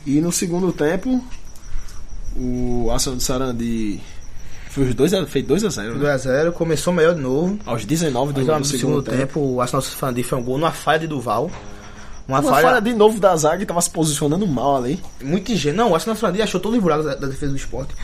E 0.07 0.21
no 0.21 0.33
segundo 0.33 0.73
tempo, 0.73 1.23
o 2.37 2.89
Arsenal 2.91 3.17
de 3.17 3.23
Sarandi 3.23 4.01
fez 4.69 4.95
2 4.95 5.15
a, 5.15 5.27
fez 5.27 5.45
2 5.47 5.65
a 5.65 5.69
0 5.69 5.99
né? 5.99 6.17
2x0, 6.17 6.53
começou 6.53 6.93
melhor 6.93 7.15
de 7.15 7.21
novo. 7.21 7.59
Aos 7.65 7.85
19 7.85 8.33
do, 8.33 8.45
do 8.45 8.59
no 8.59 8.65
segundo, 8.65 9.03
tempo. 9.03 9.41
o 9.41 9.61
Arsenal 9.61 9.83
Fandi 9.83 10.23
foi 10.23 10.39
um 10.39 10.43
gol 10.43 10.59
numa 10.59 10.73
falha 10.73 11.01
de 11.01 11.07
Duval. 11.07 11.51
Uma, 12.27 12.41
Uma 12.41 12.51
falha, 12.51 12.69
falha 12.69 12.81
de 12.81 12.93
novo 12.93 13.19
da 13.19 13.35
zaga 13.37 13.63
e 13.63 13.67
tava 13.67 13.81
se 13.81 13.91
posicionando 13.91 14.47
mal 14.47 14.77
ali. 14.77 15.03
muito 15.23 15.51
ingênua. 15.51 15.85
Não, 15.85 15.93
o 15.93 15.95
Arsenal 15.95 16.17
Fandi 16.17 16.43
achou 16.43 16.61
todo 16.61 16.77
o 16.77 16.81
buraco 16.81 17.03
da, 17.03 17.15
da 17.15 17.27
defesa 17.27 17.53
do 17.53 17.57
esporte. 17.57 17.95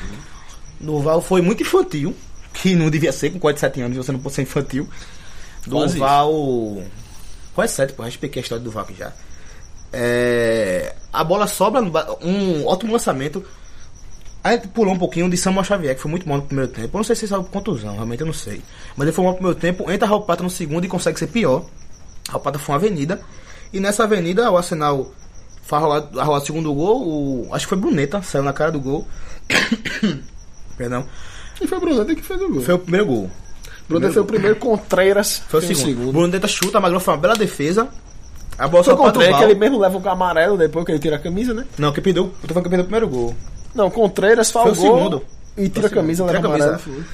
Duval 0.81 1.21
foi 1.21 1.43
muito 1.43 1.63
infantil, 1.63 2.15
que 2.53 2.75
não 2.75 2.91
devia 2.91 3.13
ser 3.13 3.31
com 3.31 3.39
47 3.39 3.81
anos, 3.83 3.97
você 3.97 4.13
não 4.13 4.19
pode 4.19 4.35
ser 4.35 4.43
infantil. 4.43 4.89
Duval. 5.67 6.83
Quase 7.55 7.75
7, 7.75 7.93
pô, 7.93 8.07
expliquei 8.07 8.41
a 8.41 8.43
história 8.43 8.63
do 8.63 8.65
Duval 8.65 8.85
aqui 8.85 8.95
já. 8.95 9.13
É, 9.93 10.95
a 11.13 11.23
bola 11.23 11.47
sobra, 11.47 11.81
um 12.21 12.67
ótimo 12.67 12.93
lançamento. 12.93 13.45
A 14.45 14.53
gente 14.53 14.69
pulou 14.69 14.93
um 14.93 14.99
pouquinho 14.99 15.31
de 15.31 15.39
Samuel 15.39 15.65
Xavier, 15.65 15.95
que 15.95 16.03
foi 16.03 16.11
muito 16.11 16.27
bom 16.27 16.37
no 16.37 16.43
primeiro 16.43 16.71
tempo. 16.71 16.89
Eu 16.95 16.99
não 16.99 17.05
sei 17.05 17.17
se 17.17 17.27
saiu 17.27 17.43
por 17.43 17.51
contusão, 17.51 17.95
realmente 17.95 18.21
eu 18.21 18.27
não 18.27 18.35
sei. 18.35 18.61
Mas 18.95 19.07
ele 19.07 19.17
foi 19.17 19.25
bom 19.25 19.31
no 19.31 19.37
primeiro 19.37 19.59
tempo, 19.59 19.91
entra 19.91 20.07
Raul 20.07 20.21
Prata 20.21 20.43
no 20.43 20.51
segundo 20.51 20.85
e 20.85 20.89
consegue 20.89 21.19
ser 21.19 21.29
pior. 21.29 21.65
Raul 22.29 22.43
Prata 22.43 22.59
foi 22.59 22.75
uma 22.75 22.79
avenida. 22.79 23.23
E 23.73 23.81
nessa 23.81 24.05
avenida 24.05 24.51
o 24.51 24.57
Arsenal 24.59 25.11
faz 25.63 25.83
rolar, 25.83 26.11
rolar 26.13 26.43
o 26.43 26.45
segundo 26.45 26.75
gol. 26.75 27.09
O, 27.09 27.55
acho 27.55 27.65
que 27.65 27.71
foi 27.71 27.79
Bruneta, 27.79 28.21
saiu 28.21 28.45
na 28.45 28.53
cara 28.53 28.71
do 28.71 28.79
gol. 28.79 29.09
Perdão. 30.77 31.07
E 31.59 31.67
foi 31.67 31.79
o 31.79 31.81
Bruneta 31.81 32.15
que 32.15 32.23
fez 32.23 32.43
o 32.43 32.51
gol. 32.51 32.61
Foi 32.61 32.75
o 32.75 32.79
primeiro 32.79 33.07
gol. 33.07 33.31
Bruneta 33.89 34.13
foi 34.13 34.23
o 34.23 34.27
primeiro, 34.27 34.57
Contreiras 34.57 35.43
Foi 35.49 35.61
o 35.61 35.63
fez 35.63 35.79
segundo. 35.79 36.13
Bruneta 36.13 36.47
chuta, 36.47 36.79
Magrão 36.81 37.01
foi 37.01 37.15
uma 37.15 37.21
bela 37.21 37.35
defesa. 37.35 37.89
A 38.59 38.69
bola 38.69 38.85
Foi 38.85 38.95
só 38.95 39.01
o 39.01 39.03
Contreiras 39.03 39.39
que 39.39 39.45
ele 39.45 39.55
mesmo 39.55 39.79
leva 39.79 39.97
o 39.97 40.09
amarelo 40.09 40.59
depois 40.59 40.85
que 40.85 40.93
ele 40.93 40.99
tira 40.99 41.17
a 41.17 41.19
camisa, 41.19 41.55
né? 41.55 41.65
Não, 41.79 41.93
que 41.93 42.03
perdeu. 42.03 42.25
Eu 42.43 42.49
tô 42.49 42.49
falando 42.49 42.65
que 42.65 42.69
perdeu 42.69 42.85
o 42.85 42.89
primeiro 42.89 43.09
gol. 43.09 43.35
Não, 43.75 43.91
Contreiras 43.91 44.49
segundo. 44.49 45.23
e 45.57 45.69
tira 45.69 45.89
a 45.89 45.91
camisa, 45.91 46.25
leva 46.25 46.41
camisa. 46.41 46.69
amarelo. 46.77 47.05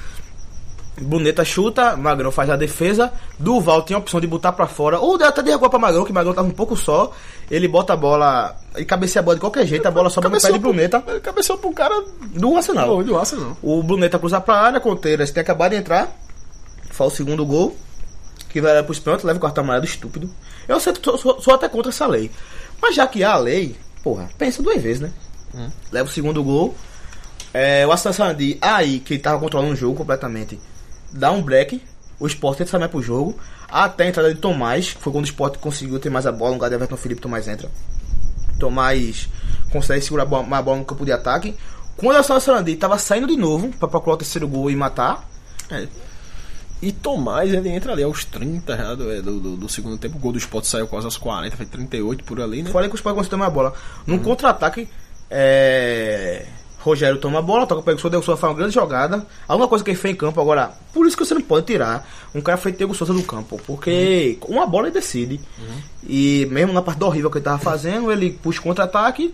Bruneta 1.01 1.43
chuta, 1.43 1.95
Magrão 1.95 2.31
faz 2.31 2.49
a 2.49 2.55
defesa. 2.55 3.11
Duval 3.39 3.81
tinha 3.83 3.97
a 3.97 3.99
opção 3.99 4.19
de 4.21 4.27
botar 4.27 4.51
pra 4.51 4.67
fora. 4.67 4.99
Ou 4.99 5.15
até 5.23 5.41
de 5.41 5.51
agora 5.51 5.69
pra 5.69 5.79
Magrão, 5.79 6.03
que 6.05 6.13
Magrão 6.13 6.33
tava 6.33 6.47
um 6.47 6.51
pouco 6.51 6.75
só. 6.75 7.11
Ele 7.49 7.67
bota 7.67 7.93
a 7.93 7.95
bola. 7.97 8.55
E 8.77 8.85
cabeceia 8.85 9.21
a 9.21 9.23
bola 9.23 9.35
de 9.35 9.41
qualquer 9.41 9.65
jeito. 9.65 9.87
A 9.87 9.91
bola 9.91 10.09
sobra 10.09 10.29
no 10.29 10.35
pé 10.39 10.47
de 10.51 10.59
pro- 10.59 10.71
Bruneta 10.71 11.03
Ele 11.07 11.19
cabeceou 11.21 11.57
pro 11.57 11.71
cara 11.73 12.03
do 12.35 12.55
Arsenal. 12.55 12.97
do, 12.97 13.03
do 13.03 13.17
Arsenal. 13.17 13.57
O 13.63 13.81
Bruneta 13.81 14.19
cruza 14.19 14.39
pra 14.41 14.55
área, 14.61 14.79
Conteiras 14.79 15.31
tem 15.31 15.41
acabado 15.41 15.71
de 15.71 15.77
entrar. 15.77 16.15
Faz 16.91 17.13
o 17.13 17.15
segundo 17.15 17.45
gol. 17.45 17.75
Que 18.49 18.61
vai 18.61 18.83
pros 18.83 18.99
pênaltis, 18.99 19.25
leva 19.25 19.39
o 19.39 19.41
cartão 19.41 19.63
amarelo 19.63 19.85
estúpido. 19.85 20.29
Eu 20.67 20.79
sei, 20.79 20.93
sou, 21.01 21.17
sou, 21.17 21.41
sou 21.41 21.53
até 21.55 21.67
contra 21.69 21.89
essa 21.89 22.05
lei. 22.05 22.29
Mas 22.81 22.95
já 22.95 23.07
que 23.07 23.23
há 23.23 23.31
a 23.31 23.37
lei, 23.37 23.75
porra, 24.03 24.29
pensa 24.37 24.61
duas 24.61 24.79
vezes, 24.81 24.99
né? 24.99 25.11
Leva 25.91 26.09
o 26.09 26.11
segundo 26.11 26.43
gol. 26.43 26.75
É, 27.53 27.85
o 27.85 27.91
Aston 27.91 28.13
Sarandi, 28.13 28.57
aí, 28.61 28.99
que 28.99 29.13
ele 29.15 29.21
tava 29.21 29.39
controlando 29.39 29.73
o 29.73 29.75
jogo 29.75 29.95
completamente, 29.97 30.59
dá 31.11 31.31
um 31.31 31.41
break. 31.41 31.81
O 32.19 32.27
Sport 32.27 32.59
tenta 32.59 32.71
sair 32.71 32.87
pro 32.87 33.01
jogo. 33.01 33.37
Até 33.67 34.03
a 34.05 34.07
entrada 34.07 34.33
de 34.33 34.39
Tomás, 34.39 34.93
que 34.93 35.01
foi 35.01 35.11
quando 35.11 35.25
o 35.25 35.27
Sport 35.27 35.57
conseguiu 35.57 35.99
ter 35.99 36.09
mais 36.09 36.25
a 36.27 36.31
bola. 36.31 36.51
No 36.51 36.55
lugar 36.55 36.69
de 36.69 36.75
Everton 36.75 36.95
Felipe, 36.97 37.21
Tomás 37.21 37.47
entra. 37.47 37.69
Tomás 38.59 39.27
consegue 39.71 40.01
segurar 40.01 40.23
a 40.23 40.25
bola, 40.25 40.43
mais 40.43 40.59
a 40.59 40.63
bola 40.63 40.77
no 40.79 40.85
campo 40.85 41.05
de 41.05 41.11
ataque. 41.11 41.55
Quando 41.97 42.15
o 42.15 42.19
Aston 42.19 42.39
Sarandi 42.39 42.75
tava 42.75 42.97
saindo 42.97 43.27
de 43.27 43.35
novo 43.37 43.69
pra 43.79 43.87
procurar 43.87 44.15
o 44.15 44.17
terceiro 44.17 44.47
gol 44.47 44.69
e 44.69 44.75
matar, 44.75 45.27
É. 45.69 45.87
E 46.81 46.91
Tomás, 46.91 47.53
ele 47.53 47.69
entra 47.69 47.93
ali 47.93 48.01
aos 48.01 48.25
30 48.25 48.75
já 48.75 48.95
do, 48.95 49.11
é, 49.11 49.21
do, 49.21 49.39
do- 49.39 49.55
do 49.55 49.69
segundo 49.69 49.97
tempo. 49.99 50.17
O 50.17 50.19
gol 50.19 50.31
do 50.31 50.39
Sport 50.39 50.65
saiu 50.65 50.87
quase 50.87 51.05
aos 51.05 51.15
40, 51.15 51.55
foi 51.55 51.65
38 51.67 52.23
por 52.23 52.41
ali, 52.41 52.63
né? 52.63 52.71
Falei 52.71 52.89
que 52.89 52.95
o 52.95 52.97
Sport 52.97 53.15
conseguiu 53.15 53.37
tomar 53.37 53.45
a 53.47 53.49
bola. 53.51 53.73
Num 54.07 54.17
contra-ataque, 54.17 54.89
é... 55.31 56.45
Rogério 56.81 57.19
toma 57.19 57.39
a 57.39 57.41
bola, 57.41 57.67
toca 57.67 57.81
para 57.83 57.93
o 57.93 57.99
Souza, 57.99 58.09
Diego 58.09 58.25
Souza 58.25 58.41
faz 58.41 58.51
uma 58.51 58.57
grande 58.57 58.73
jogada. 58.73 59.25
A 59.47 59.53
única 59.53 59.69
coisa 59.69 59.83
que 59.83 59.91
ele 59.91 59.97
fez 59.97 60.15
em 60.15 60.17
campo 60.17 60.41
agora, 60.41 60.71
por 60.91 61.05
isso 61.05 61.15
que 61.15 61.23
você 61.23 61.35
não 61.35 61.41
pode 61.41 61.67
tirar 61.67 62.07
um 62.33 62.41
cara 62.41 62.57
feito 62.57 62.77
Diego 62.77 62.95
Souza 62.95 63.13
do 63.13 63.21
campo, 63.21 63.61
porque 63.67 64.37
uma 64.47 64.65
bola 64.65 64.87
ele 64.87 64.95
decide. 64.95 65.39
E 66.03 66.47
mesmo 66.49 66.73
na 66.73 66.81
parte 66.81 67.03
horrível 67.03 67.29
que 67.29 67.37
ele 67.37 67.45
tava 67.45 67.59
fazendo, 67.59 68.11
ele 68.11 68.31
puxa 68.31 68.59
o 68.59 68.63
contra-ataque, 68.63 69.33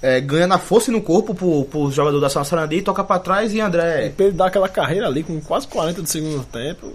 é, 0.00 0.20
ganha 0.20 0.46
na 0.46 0.58
força 0.58 0.90
e 0.90 0.94
no 0.94 1.02
corpo 1.02 1.34
pro, 1.34 1.64
pro 1.64 1.90
jogador 1.90 2.20
da 2.20 2.30
São 2.30 2.44
Sarandi, 2.44 2.82
toca 2.82 3.02
para 3.02 3.20
trás 3.20 3.52
e 3.52 3.60
André 3.60 4.10
Pra 4.16 4.26
ele 4.26 4.34
dar 4.34 4.46
aquela 4.46 4.68
carreira 4.68 5.06
ali 5.06 5.22
com 5.22 5.40
quase 5.40 5.66
40 5.66 6.02
do 6.02 6.08
segundo 6.08 6.44
tempo. 6.44 6.86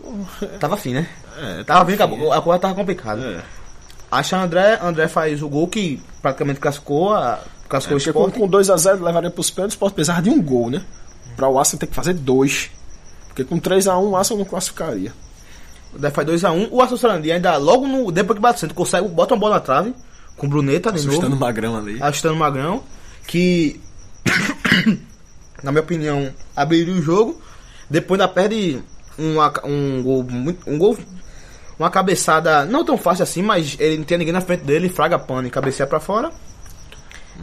tava 0.59 0.77
fim, 0.77 0.93
né? 0.93 1.07
É, 1.37 1.63
Tava 1.65 1.83
bem, 1.83 1.95
acabou, 1.95 2.31
a 2.31 2.41
coisa 2.41 2.59
tava 2.59 2.73
complicada. 2.73 3.21
É. 3.21 3.41
Acha 4.09 4.41
André, 4.41 4.79
André 4.81 5.09
faz 5.09 5.43
o 5.43 5.49
gol 5.49 5.67
que 5.67 6.01
praticamente 6.21 6.61
classificou 6.61 7.13
a 7.13 7.39
o 7.65 7.67
Porque 7.67 7.89
com, 7.89 7.97
esporte. 7.97 8.39
com 8.39 8.47
2x0 8.47 9.01
levaria 9.01 9.29
pros 9.29 9.49
pênaltis, 9.49 9.73
o 9.73 9.77
Sport 9.77 9.93
precisava 9.93 10.21
de 10.21 10.29
um 10.29 10.41
gol, 10.41 10.69
né? 10.69 10.83
Pra 11.35 11.49
o 11.49 11.59
Arsenal 11.59 11.79
ter 11.79 11.87
que 11.87 11.95
fazer 11.95 12.13
dois. 12.13 12.69
Porque 13.27 13.43
com 13.43 13.59
3x1 13.59 14.01
o 14.01 14.15
Arsenal 14.15 14.39
não 14.39 14.45
classificaria. 14.45 15.11
Daí 15.97 16.11
faz 16.11 16.27
2x1. 16.27 16.69
O 16.71 16.81
Arsenal 16.81 16.97
Sarandi 16.97 17.31
ainda 17.31 17.57
logo 17.57 17.87
no. 17.87 18.11
Depois 18.11 18.37
que 18.37 18.41
bate 18.41 18.57
o 18.57 18.59
centro, 18.61 18.75
consegue, 18.75 19.07
bota 19.07 19.33
uma 19.33 19.39
bola 19.39 19.55
na 19.55 19.61
trave. 19.61 19.93
Com 20.37 20.47
o 20.47 20.49
Bruneta 20.49 20.91
de 20.91 20.99
Assustando 20.99 21.27
o 21.27 21.29
novo. 21.29 21.41
Magrão 21.41 21.77
ali. 21.77 22.01
Ajustando 22.01 22.35
o 22.35 22.37
Magrão. 22.37 22.83
Que. 23.27 23.79
na 25.63 25.71
minha 25.71 25.81
opinião, 25.81 26.31
abriria 26.55 26.93
o 26.93 27.01
jogo. 27.01 27.41
Depois 27.89 28.19
ainda 28.19 28.31
perde 28.31 28.81
uma, 29.17 29.51
um 29.63 30.03
gol. 30.03 30.25
Um 30.67 30.77
gol. 30.77 30.97
Uma 31.77 31.89
cabeçada 31.89 32.63
não 32.65 32.85
tão 32.85 32.97
fácil 32.97 33.23
assim, 33.23 33.41
mas 33.41 33.75
ele 33.79 33.97
não 33.97 34.05
tinha 34.05 34.17
ninguém 34.17 34.33
na 34.33 34.39
frente 34.39 34.63
dele, 34.63 34.87
fraga 34.87 35.19
pano 35.19 35.47
e 35.47 35.51
cabeceia 35.51 35.85
pra 35.85 35.99
fora. 35.99 36.31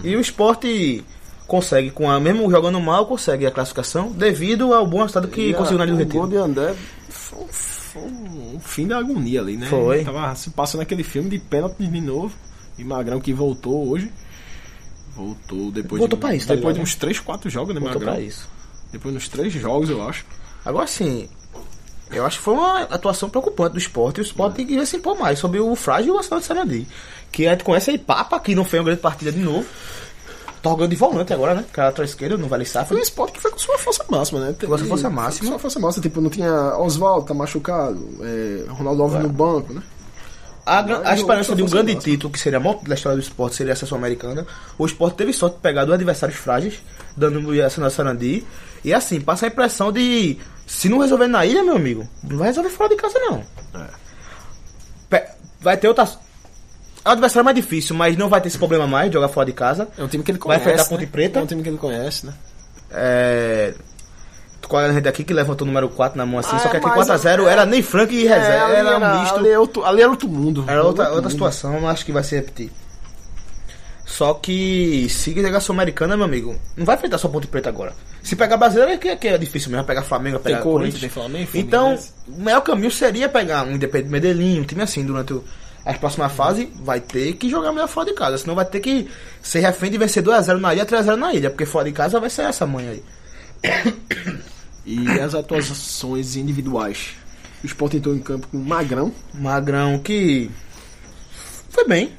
E 0.03 0.17
o 0.17 0.21
esporte 0.21 1.05
consegue, 1.47 1.91
com 1.91 2.11
a, 2.11 2.19
mesmo 2.19 2.51
jogando 2.51 2.81
mal, 2.81 3.07
consegue 3.07 3.47
a 3.47 3.51
classificação 3.51 4.11
devido 4.11 4.73
ao 4.73 4.87
bom 4.87 4.99
resultado 5.03 5.29
que 5.29 5.51
E 5.51 5.55
conseguiu 5.55 5.79
na 5.79 5.85
Ilha 5.85 5.95
do 5.97 6.03
O 6.03 6.07
gol 6.07 6.23
Retiro. 6.23 6.29
de 6.29 6.51
André 6.51 6.75
foi, 7.09 7.47
foi 7.51 8.03
um 8.03 8.59
fim 8.61 8.87
da 8.87 8.99
agonia 8.99 9.41
ali, 9.41 9.57
né? 9.57 9.67
Foi. 9.67 10.03
Tava 10.05 10.35
se 10.35 10.51
passando 10.51 10.81
aquele 10.81 11.03
filme 11.03 11.29
de 11.29 11.39
pênalti 11.39 11.77
de 11.87 12.01
novo. 12.01 12.35
E 12.79 12.85
Magrão 12.85 13.21
que 13.21 13.33
voltou 13.35 13.89
hoje. 13.91 14.11
Voltou 15.15 15.71
depois 15.71 15.99
Voltou 16.01 16.17
de, 16.17 16.21
pra 16.25 16.35
isso, 16.35 16.49
tá 16.49 16.55
Depois 16.55 16.75
de 16.75 16.79
ligado? 16.81 16.89
uns 16.91 16.95
3, 16.95 17.21
4 17.21 17.51
jogos, 17.51 17.75
né, 17.75 17.81
Voltou 17.81 17.99
Magrão? 18.01 18.15
pra 18.15 18.23
isso. 18.23 18.49
Depois 18.91 19.13
de 19.13 19.19
uns 19.19 19.29
3 19.29 19.53
jogos, 19.53 19.91
eu 19.91 20.03
acho. 20.09 20.25
Agora 20.65 20.87
sim, 20.87 21.29
eu 22.13 22.25
acho 22.27 22.39
que 22.39 22.45
foi 22.45 22.55
uma 22.55 22.83
atuação 22.83 23.29
preocupante 23.29 23.73
do 23.73 23.79
esporte. 23.79 24.19
E 24.19 24.21
o 24.21 24.25
esporte 24.25 24.57
tem 24.57 24.67
que 24.67 24.87
se 24.87 24.97
impor 24.97 25.19
mais 25.19 25.39
sobre 25.39 25.59
o 25.61 25.75
frágil 25.75 26.17
Arsenal 26.17 26.41
de 26.41 26.47
Sarandi. 26.47 26.87
Que 27.31 27.47
a 27.47 27.53
gente 27.53 27.65
conhece 27.65 27.91
aí 27.91 27.99
Papa, 27.99 28.39
que 28.41 28.55
não 28.55 28.65
fez 28.65 28.81
uma 28.81 28.87
grande 28.87 29.01
partida 29.01 29.33
de 29.33 29.41
novo. 29.41 29.67
Tá 30.63 30.71
jogando 30.71 30.91
de 30.91 30.97
volante 30.97 31.33
agora, 31.33 31.55
né? 31.57 31.65
Cara 31.73 31.89
atrás 31.89 32.11
esquerda, 32.11 32.37
não 32.37 32.47
vale 32.49 32.65
Foi 32.65 32.71
um 32.81 32.85
safra. 32.85 32.99
esporte 33.01 33.33
que 33.33 33.41
foi 33.41 33.51
com 33.51 33.59
sua 33.59 33.77
força 33.79 34.05
máxima, 34.09 34.39
né? 34.41 34.55
Com 34.61 34.67
sua 34.67 34.87
força 34.87 35.11
máxima. 35.11 35.49
Sua 35.49 35.59
força 35.59 35.81
máxima. 35.81 36.03
Tipo, 36.03 36.21
não 36.21 36.31
tinha 36.31 36.77
Oswaldo, 36.79 37.27
tá 37.27 37.35
machucado. 37.35 37.99
É, 38.23 38.65
Ronaldo 38.71 39.03
Alves 39.03 39.23
no 39.23 39.29
banco, 39.29 39.73
né? 39.73 39.83
A, 40.65 40.79
a 40.79 40.83
Mas 41.01 41.19
esperança 41.19 41.57
de 41.57 41.63
um 41.65 41.67
foi 41.67 41.79
grande 41.79 41.95
massa. 41.95 42.05
título, 42.09 42.33
que 42.33 42.39
seria 42.39 42.59
a 42.59 42.61
maior 42.61 42.79
da 42.85 42.95
história 42.95 43.17
do 43.19 43.23
esporte, 43.23 43.57
seria 43.57 43.73
essa 43.73 43.85
Sul-Americana. 43.85 44.47
O 44.79 44.87
esporte 44.87 45.17
teve 45.17 45.33
sorte 45.33 45.57
de 45.57 45.61
pegar 45.63 45.85
dois 45.85 45.97
adversários 45.97 46.39
frágeis, 46.39 46.81
dando 47.17 47.41
o 47.41 47.61
Arsenal 47.65 47.91
de 47.91 47.97
Sarandi. 47.97 48.47
E 48.85 48.95
assim, 48.95 49.21
passa 49.21 49.47
a 49.47 49.49
impressão 49.49 49.91
de. 49.91 50.39
Se 50.67 50.89
não 50.89 50.99
resolver 50.99 51.27
na 51.27 51.45
ilha, 51.45 51.63
meu 51.63 51.77
amigo, 51.77 52.09
não 52.23 52.39
vai 52.39 52.49
resolver 52.49 52.71
fora 52.71 52.89
de 52.89 52.97
casa, 52.97 53.19
não. 53.19 53.43
É. 55.11 55.29
Vai 55.61 55.77
ter 55.77 55.87
outras. 55.89 56.19
O 57.05 57.09
adversário 57.09 57.43
é 57.43 57.45
mais 57.45 57.57
difícil, 57.57 57.95
mas 57.95 58.17
não 58.17 58.29
vai 58.29 58.41
ter 58.41 58.49
esse 58.49 58.59
problema 58.59 58.87
mais 58.87 59.09
de 59.11 59.15
jogar 59.15 59.29
fora 59.29 59.47
de 59.47 59.53
casa. 59.53 59.89
É 59.99 60.03
um 60.03 60.09
time 60.09 60.25
que 60.25 60.31
ele 60.31 60.39
Vai 60.39 60.59
conhece. 60.59 60.63
enfrentar 60.65 60.83
a 60.83 60.87
Ponte 60.87 61.05
né? 61.05 61.09
Preta. 61.13 61.39
É 61.39 61.43
um 61.43 61.47
time 61.47 61.63
que 61.63 61.69
ele 61.69 61.79
conhece, 61.79 62.27
né? 62.27 62.35
É. 62.91 63.75
Com 64.67 64.77
a 64.77 64.91
gente 64.93 65.07
aqui 65.09 65.23
que 65.23 65.35
levantou 65.35 65.65
o 65.67 65.69
número 65.69 65.89
4 65.89 66.17
na 66.17 66.25
mão 66.25 66.39
assim, 66.39 66.55
Ah, 66.57 66.59
só 66.61 66.69
que 66.69 66.77
aqui 66.79 66.87
mas 66.87 66.95
4x0 67.09 67.47
é- 67.47 67.53
era 67.53 67.67
nem 67.67 67.83
Frank 67.83 68.15
e 68.15 68.25
reserva, 68.27 68.65
ali 68.67 68.75
era, 68.77 68.99
um 68.99 69.21
misto. 69.21 69.35
Ali, 69.37 69.49
é 69.51 69.59
outro, 69.59 69.85
ali 69.85 70.01
era 70.01 70.11
outro 70.11 70.29
mundo. 70.29 70.65
Era 70.67 70.83
outra, 70.83 71.05
Outro 71.05 71.17
outra 71.17 71.23
mundo. 71.23 71.31
situação, 71.33 71.81
não 71.81 71.89
acho 71.89 72.05
que 72.07 72.13
vai 72.13 72.25
se 72.25 72.35
repetir. 72.37 72.73
Só 74.13 74.35
que 74.35 75.09
se 75.09 75.33
pegar 75.33 75.59
Sul-Americana, 75.61 76.19
meu 76.19 76.27
amigo, 76.27 76.55
não 76.77 76.85
vai 76.85 76.97
enfrentar 76.97 77.17
só 77.17 77.29
Ponte 77.29 77.47
Preta 77.47 77.71
agora. 77.71 77.95
Se 78.23 78.37
pegar 78.37 78.59
brasileiro 78.59 78.93
é 78.93 78.97
que, 78.99 79.17
que 79.17 79.27
é 79.29 79.39
difícil 79.39 79.71
mesmo, 79.71 79.87
vai 79.87 79.95
pegar 79.97 80.07
Flamengo, 80.07 80.35
vai 80.37 80.43
Tem 80.43 80.53
pegar 80.53 80.63
Corinthians, 80.63 81.01
Corinthians. 81.01 81.01
tem 81.01 81.09
Flamengo, 81.49 81.51
Então, 81.55 81.97
Fluminense. 81.97 82.13
o 82.29 82.45
melhor 82.45 82.61
caminho 82.61 82.91
seria 82.91 83.27
pegar 83.27 83.65
um 83.65 83.73
Independente 83.73 84.11
Medellín, 84.11 84.61
um 84.61 84.65
time 84.65 84.83
assim, 84.83 85.03
durante 85.03 85.33
o, 85.33 85.43
a 85.83 85.95
próxima 85.95 86.29
fase, 86.29 86.71
vai 86.83 87.01
ter 87.01 87.33
que 87.37 87.49
jogar 87.49 87.73
melhor 87.73 87.89
fora 87.89 88.07
de 88.11 88.13
casa. 88.15 88.37
Senão 88.37 88.55
vai 88.55 88.67
ter 88.67 88.81
que 88.81 89.09
ser 89.43 89.61
refém 89.61 89.91
de 89.91 89.97
vencer 89.97 90.23
2x0 90.23 90.59
na 90.61 90.75
ilha, 90.75 90.85
3x0 90.85 91.17
na 91.17 91.33
ilha, 91.33 91.49
porque 91.49 91.65
fora 91.65 91.87
de 91.87 91.93
casa 91.93 92.21
vai 92.21 92.29
ser 92.29 92.43
essa 92.43 92.67
manhã 92.67 92.91
aí. 92.91 93.03
E 94.85 95.09
as 95.21 95.33
atuações 95.33 96.35
individuais. 96.35 97.11
O 97.63 97.67
Sport 97.67 97.95
entrou 97.95 98.17
em 98.17 98.19
campo 98.19 98.49
com 98.49 98.57
o 98.57 98.61
Magrão. 98.65 99.13
Magrão 99.33 99.97
que 100.01 100.51
foi 101.71 101.87
bem. 101.87 102.11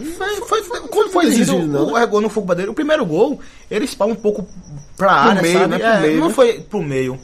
Foi, 0.00 0.36
foi, 0.42 0.62
foi- 0.62 0.80
quando 0.88 1.10
foi 1.10 1.26
exigido 1.26 1.66
não, 1.66 1.92
o, 1.92 1.96
o 2.02 2.06
gol 2.06 2.20
no 2.20 2.28
fogo 2.28 2.46
bandeira, 2.46 2.70
o 2.70 2.74
primeiro 2.74 3.04
gol, 3.04 3.40
ele 3.70 3.84
espalha 3.84 4.12
um 4.12 4.16
pouco 4.16 4.46
pra 4.96 5.12
área, 5.12 5.42
meio, 5.42 5.58
sabe? 5.58 5.70
né? 5.70 5.78
Pro 5.78 5.86
É, 5.88 6.00
meio, 6.00 6.20
não 6.20 6.28
né? 6.28 6.34
foi 6.34 6.60
pro 6.60 6.82
meio. 6.82 7.18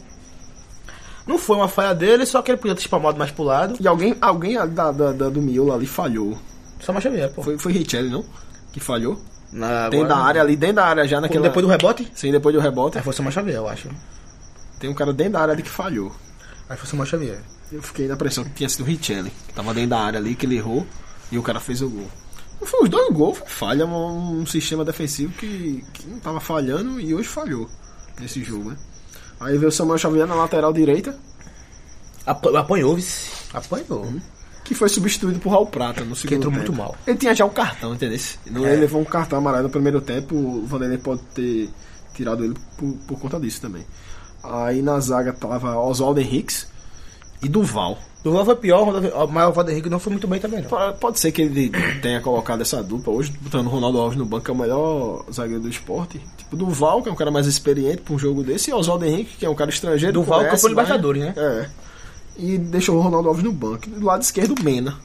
Não 1.26 1.38
foi 1.38 1.56
uma 1.56 1.68
falha 1.68 1.94
dele, 1.94 2.24
só 2.24 2.40
que 2.40 2.50
ele 2.50 2.58
podia 2.58 2.74
ter 2.74 2.80
espalmado 2.80 3.18
mais 3.18 3.30
pro 3.30 3.44
lado. 3.44 3.76
E 3.80 3.86
alguém, 3.86 4.16
alguém 4.20 4.54
da, 4.54 4.90
da- 4.90 5.12
da- 5.12 5.28
do 5.28 5.42
miolo 5.42 5.72
ali 5.74 5.86
falhou. 5.86 6.38
Só 6.80 6.92
mais 6.92 7.02
Xavier, 7.02 7.30
pô. 7.32 7.42
Foi, 7.42 7.58
foi 7.58 7.72
Richelli, 7.72 8.08
não? 8.08 8.24
Que 8.72 8.80
falhou. 8.80 9.20
Na, 9.52 9.88
Dentro 9.88 10.08
da 10.08 10.16
área 10.16 10.40
ali, 10.42 10.56
dentro 10.56 10.76
da 10.76 10.86
área 10.86 11.06
já 11.08 11.20
naquela... 11.20 11.48
Depois 11.48 11.64
do 11.64 11.70
rebote? 11.70 12.10
Sim, 12.14 12.30
depois 12.32 12.54
do 12.54 12.60
rebote. 12.60 12.98
Aí 12.98 13.04
foi 13.04 13.12
Samuel 13.12 13.32
Xavier, 13.32 13.56
eu 13.56 13.68
acho. 13.68 13.88
Tem 14.78 14.88
um 14.88 14.94
cara 14.94 15.12
dentro 15.12 15.32
da 15.34 15.40
área 15.40 15.52
ali 15.54 15.62
que 15.62 15.70
falhou. 15.70 16.12
Aí 16.68 16.76
foi 16.76 16.86
Samuel 16.88 17.06
Xavier. 17.06 17.40
Eu 17.72 17.82
fiquei 17.82 18.06
na 18.08 18.16
pressão 18.16 18.44
que 18.44 18.50
tinha 18.50 18.68
sido 18.68 18.82
o 18.82 18.84
Richelli. 18.84 19.32
Tava 19.54 19.74
dentro 19.74 19.90
da 19.90 19.98
área 20.00 20.18
ali, 20.18 20.34
que 20.34 20.46
ele 20.46 20.56
errou. 20.56 20.86
E 21.32 21.38
o 21.38 21.42
cara 21.42 21.60
fez 21.60 21.82
o 21.82 21.88
gol. 21.90 22.06
Não 22.60 22.66
foi 22.66 22.82
os 22.84 22.88
dois 22.88 23.12
gols, 23.14 23.38
foi 23.38 23.46
falha. 23.48 23.86
Um, 23.86 24.40
um 24.40 24.46
sistema 24.46 24.84
defensivo 24.84 25.32
que, 25.34 25.84
que 25.92 26.06
não 26.08 26.18
tava 26.18 26.40
falhando 26.40 27.00
e 27.00 27.14
hoje 27.14 27.28
falhou. 27.28 27.68
Nesse 28.20 28.42
jogo, 28.42 28.70
né? 28.70 28.76
Aí 29.40 29.56
veio 29.56 29.68
o 29.68 29.72
Samuel 29.72 29.98
Xavier 29.98 30.26
na 30.26 30.34
lateral 30.34 30.72
direita. 30.72 31.16
Ap- 32.26 32.46
Apanhou, 32.56 32.96
vice. 32.96 33.30
Apanhou. 33.54 34.12
Que 34.64 34.74
foi 34.74 34.88
substituído 34.88 35.38
por 35.38 35.50
Raul 35.50 35.66
Prata 35.66 36.04
no 36.04 36.14
segundo 36.16 36.36
entrou 36.36 36.52
tempo. 36.52 36.64
muito 36.66 36.76
mal. 36.76 36.96
Ele 37.06 37.16
tinha 37.16 37.34
já 37.34 37.44
um 37.44 37.50
cartão, 37.50 37.94
entendeu? 37.94 38.18
Não, 38.50 38.66
É. 38.66 38.72
Ele 38.72 38.80
levou 38.82 39.00
um 39.00 39.04
cartão 39.04 39.38
amarelo 39.38 39.62
no 39.64 39.70
primeiro 39.70 40.00
tempo. 40.00 40.34
O 40.34 40.66
Vanderlei 40.66 40.98
pode 40.98 41.22
ter 41.34 41.70
tirado 42.14 42.44
ele 42.44 42.54
por, 42.76 42.92
por 43.06 43.18
conta 43.20 43.38
disso 43.40 43.60
também. 43.60 43.86
Aí 44.42 44.82
na 44.82 44.98
zaga 45.00 45.32
tava 45.32 45.78
Oswaldo 45.78 46.20
Henriques 46.20 46.66
e 47.42 47.48
Duval. 47.48 47.98
Duval 48.24 48.44
foi 48.44 48.56
pior, 48.56 48.84
mas 49.30 49.48
o 49.48 49.52
Valdo 49.52 49.70
Henrique 49.70 49.88
não 49.88 49.98
foi 50.00 50.10
muito 50.12 50.26
bem 50.26 50.40
também, 50.40 50.60
não. 50.62 50.92
Pode- 50.94 51.18
ser 51.20 51.30
que 51.32 51.42
ele 51.42 51.70
tenha 52.02 52.20
colocado 52.20 52.60
essa 52.60 52.82
dupla 52.82 53.12
hoje, 53.12 53.32
botando 53.40 53.66
o 53.68 53.70
Ronaldo 53.70 53.98
Alves 53.98 54.18
no 54.18 54.24
banco, 54.26 54.44
que 54.44 54.50
é 54.50 54.54
o 54.54 54.56
melhor 54.56 55.24
zagueiro 55.32 55.62
do 55.62 55.68
esporte. 55.68 56.20
Tipo, 56.36 56.56
Duval, 56.56 57.02
que 57.02 57.08
é 57.08 57.12
um 57.12 57.16
cara 57.16 57.30
mais 57.30 57.46
experiente 57.46 57.98
pra 58.02 58.14
um 58.14 58.18
jogo 58.18 58.42
desse, 58.42 58.70
e 58.70 58.74
Oswaldo 58.74 59.04
Henrique, 59.04 59.36
que 59.38 59.46
é 59.46 59.48
um 59.50 59.54
cara 59.54 59.70
estrangeiro. 59.70 60.12
Duval 60.14 60.40
conhece, 60.40 60.62
campeão 60.68 60.74
vai- 60.74 60.84
Libertadores, 60.84 61.22
né? 61.22 61.34
É. 61.36 61.68
E 62.40 62.58
deixou 62.58 62.96
o 62.96 63.00
Ronaldo 63.00 63.28
Alves 63.28 63.44
no 63.44 63.52
banco. 63.52 63.88
Do 63.88 64.04
lado 64.04 64.22
esquerdo, 64.22 64.54
Mena. 64.62 64.96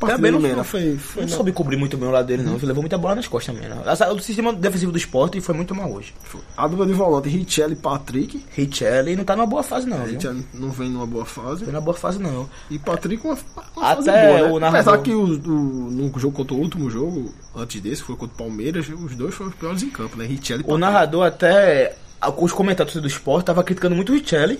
Também 0.00 0.30
não, 0.30 0.40
não, 0.40 0.64
foi. 0.64 0.96
foi 0.96 1.22
não 1.22 1.30
na- 1.30 1.36
soube 1.36 1.52
cobrir 1.52 1.76
muito 1.76 1.96
bem 1.96 2.08
o 2.08 2.12
lado 2.12 2.26
dele, 2.26 2.42
não. 2.42 2.56
Ele 2.56 2.66
levou 2.66 2.82
muita 2.82 2.96
bola 2.98 3.14
nas 3.14 3.26
costas 3.26 3.54
também. 3.54 3.70
O 4.14 4.18
sistema 4.20 4.52
defensivo 4.52 4.92
do 4.92 4.98
esporte 4.98 5.40
foi 5.40 5.54
muito 5.54 5.74
mal 5.74 5.90
hoje. 5.92 6.14
A 6.56 6.66
dupla 6.66 6.86
de 6.86 6.92
volante, 6.92 7.28
Richelli 7.28 7.72
e 7.74 7.76
Patrick. 7.76 8.44
Richelli 8.50 9.16
não 9.16 9.24
tá 9.24 9.34
numa 9.36 9.46
boa 9.46 9.62
fase, 9.62 9.86
não. 9.88 10.04
Richelli 10.04 10.46
não 10.54 10.70
vem 10.70 10.88
numa 10.90 11.06
boa 11.06 11.24
fase. 11.24 11.64
Não 11.64 11.72
numa 11.72 11.80
boa 11.80 11.96
fase, 11.96 12.18
não. 12.18 12.48
E 12.70 12.78
Patrick 12.78 13.24
uma, 13.26 13.38
uma 13.76 13.90
Até 13.90 13.96
fase 13.96 14.10
boa, 14.10 14.38
né? 14.48 14.52
o 14.52 14.60
narrador- 14.60 14.94
Apesar 14.94 14.98
que 15.02 15.12
o, 15.12 15.24
o, 15.24 15.90
no 15.90 16.18
jogo 16.18 16.36
contra 16.36 16.54
o 16.54 16.58
último 16.58 16.90
jogo, 16.90 17.32
antes 17.54 17.80
desse, 17.80 18.02
foi 18.02 18.16
contra 18.16 18.34
o 18.34 18.38
Palmeiras, 18.38 18.86
os 18.88 19.14
dois 19.14 19.34
foram 19.34 19.50
os 19.50 19.56
piores 19.56 19.82
em 19.82 19.90
campo, 19.90 20.16
né? 20.16 20.24
Richelli 20.26 20.60
e 20.60 20.64
O 20.64 20.66
Patrick. 20.68 20.80
narrador 20.80 21.26
até. 21.26 21.96
Os 22.38 22.52
comentários 22.52 22.94
do 22.96 23.06
esporte 23.06 23.46
tava 23.46 23.62
criticando 23.62 23.94
muito 23.94 24.10
o 24.10 24.14
Richelli. 24.14 24.58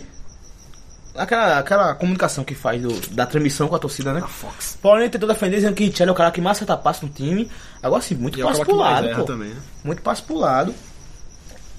Aquela, 1.17 1.59
aquela 1.61 1.95
comunicação 1.95 2.43
que 2.43 2.55
faz 2.55 2.83
do- 2.83 3.01
da 3.15 3.25
transmissão 3.25 3.69
com 3.69 3.77
a 3.77 3.79
torcida, 3.79 4.13
né? 4.13 4.21
A 4.25 4.27
Fox. 4.27 4.77
Porém, 4.83 5.09
tentou 5.09 5.29
defender 5.29 5.57
dizendo 5.57 5.75
que 5.75 5.85
Richelli 5.85 6.09
é 6.09 6.13
o 6.13 6.15
cara 6.15 6.31
que 6.33 6.41
mais 6.41 6.57
acerta 6.57 6.77
passe 6.77 7.05
no 7.05 7.09
time. 7.13 7.49
Agora 7.83 8.03
sim, 8.03 8.17
muito 8.17 8.37
E 8.37 8.43
é 8.43 8.45
o 8.45 8.49
passe 8.49 8.59
cara 8.61 8.67
que 8.67 8.73
pro 8.73 8.81
lado, 8.81 9.17
pô. 9.17 9.23
também, 9.25 9.49
né? 9.51 9.61
Muito 9.85 10.03
passe 10.03 10.23
pro 10.23 10.37
lado. 10.37 10.75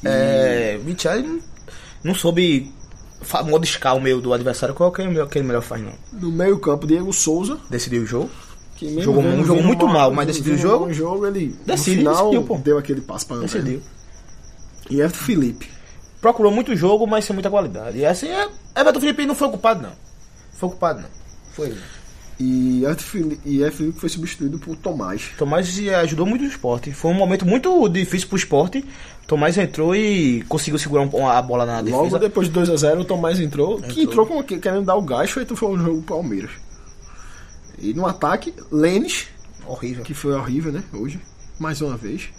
É, 0.04 0.80
Richelli 0.86 1.42
não, 2.04 2.14
soube 2.16 2.72
modificar 3.46 3.96
o 3.96 4.02
meio 4.02 4.22
do 4.22 4.34
adversário. 4.34 4.76
Qual 4.76 4.92
que 4.92 5.02
é 5.02 5.06
o 5.06 5.10
melhor- 5.10 5.28
que 5.28 5.38
ele 5.38 5.48
melhor 5.48 5.62
faz, 5.62 5.82
não? 5.82 5.94
No 6.14 6.32
meio 6.32 6.58
campo, 6.60 6.86
Diego 6.88 7.12
Souza. 7.12 7.58
Decidiu 7.70 8.04
o 8.04 8.06
jogo. 8.06 8.30
Jogou 8.80 9.24
jogou 9.24 9.56
vendo 9.56 9.64
muito 9.68 9.88
mal, 9.88 10.12
mas 10.12 10.28
decidiu 10.28 10.54
o 10.54 10.58
jogo? 10.58 10.86
um 10.88 10.94
jogo, 10.94 11.26
ele 11.26 11.56
Decide, 11.66 12.04
no 12.04 12.12
final 12.12 12.16
decidiu, 12.30 12.44
pô. 12.44 12.58
deu 12.58 12.78
aquele 12.78 13.00
passo 13.02 13.26
pra. 13.26 13.38
Decidiu. 13.38 13.82
E 14.90 15.00
Everton 15.00 15.18
Felipe. 15.24 15.70
Procurou 16.26 16.52
muito 16.52 16.76
jogo, 16.76 17.06
mas 17.06 17.24
sem 17.24 17.36
muita 17.36 17.52
qualidade. 17.52 18.00
E 18.00 18.06
assim, 18.06 18.28
é, 18.30 18.50
Everton 18.76 19.00
Felipe 19.00 19.28
não 19.28 19.36
foi 19.36 19.48
ocupado, 19.48 19.84
não. 19.84 19.92
Foi 20.54 20.70
ocupado, 20.70 21.02
não. 21.04 21.10
Foi. 21.54 21.78
E 22.40 22.82
Everton 22.84 23.04
Felipe, 23.04 23.42
e 23.46 23.58
Everton 23.60 23.78
Felipe 23.78 24.00
foi 24.00 24.10
substituído 24.10 24.58
por 24.58 24.76
Tomás. 24.76 25.30
Tomás 25.38 25.78
eh, 25.80 25.94
ajudou 25.94 26.26
muito 26.26 26.42
o 26.44 26.48
esporte. 26.48 26.92
Foi 26.92 27.12
um 27.12 27.14
momento 27.14 27.46
muito 27.46 27.88
difícil 27.90 28.28
pro 28.28 28.38
esporte. 28.40 28.84
Tomás 29.28 29.56
entrou 29.56 29.96
e 29.96 30.42
conseguiu 30.50 30.80
segurar 30.80 31.04
um- 31.04 31.28
a 31.30 31.40
bola 31.44 31.64
na 31.64 31.80
Logo 31.82 32.06
defesa. 32.06 32.18
depois 32.18 32.48
de 32.48 32.54
2x0, 32.60 33.02
o 33.02 33.06
Tomás 33.06 33.40
entrou, 33.40 33.80
que 33.80 34.02
Entrou. 34.02 34.26
entrou 34.26 34.26
com, 34.26 34.44
querendo 34.44 34.84
dar 34.84 34.96
o 34.96 35.04
gás, 35.04 35.30
feito 35.30 35.56
foi 35.56 35.70
o 35.76 35.78
jogo 35.78 35.98
do 35.98 36.02
Palmeiras. 36.08 36.50
E 37.78 37.94
no 37.94 38.08
ataque, 38.08 38.52
Lênis, 38.72 39.28
Horrível. 39.64 40.04
que 40.04 40.16
foi 40.16 40.34
horrível, 40.34 40.72
né? 40.72 40.84
Hoje, 40.92 41.20
mais 41.60 41.80
uma 41.82 41.96
vez. 41.96 42.30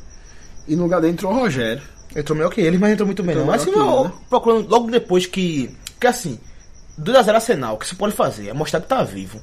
E 0.66 0.74
no 0.74 0.82
lugar 0.82 1.00
dele 1.00 1.12
entrou 1.12 1.32
o 1.32 1.36
Rogério. 1.38 1.80
Entrou 2.16 2.36
melhor 2.36 2.50
que 2.50 2.60
ele, 2.60 2.78
mas 2.78 2.92
entrou 2.92 3.06
muito 3.06 3.22
bem. 3.22 3.32
Entrou 3.32 3.46
Não. 3.46 3.52
Mas 3.52 3.62
assim, 3.62 3.72
eu- 3.72 4.04
né? 4.04 4.12
procurando 4.30 4.68
logo 4.68 4.90
depois 4.90 5.26
que. 5.26 5.70
Porque 5.92 6.06
assim, 6.06 6.38
2x0 6.98 7.34
Arsenal, 7.34 7.74
o 7.74 7.78
que 7.78 7.86
você 7.86 7.94
pode 7.94 8.14
fazer? 8.14 8.48
É 8.48 8.52
mostrar 8.54 8.80
que 8.80 8.88
tá 8.88 9.02
vivo. 9.02 9.40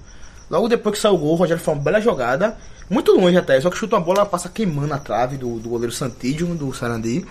Logo 0.50 0.68
depois 0.68 0.96
que 0.96 1.02
saiu 1.02 1.14
o 1.16 1.18
gol, 1.18 1.34
o 1.34 1.36
Rogério 1.36 1.64
fez 1.64 1.78
uma 1.78 1.82
bela 1.84 2.02
jogada. 2.02 2.58
Muito 2.90 3.12
longe 3.14 3.38
até, 3.38 3.60
só 3.62 3.70
que 3.70 3.78
chuta 3.78 3.96
uma 3.96 4.02
bola, 4.02 4.20
ela 4.20 4.26
passa 4.26 4.50
queimando 4.50 4.94
a 4.94 4.98
trave 4.98 5.38
do, 5.38 5.60
do 5.60 5.70
goleiro 5.70 5.94
Santídio, 5.94 6.48
do 6.48 6.74
Sarandi. 6.74 7.26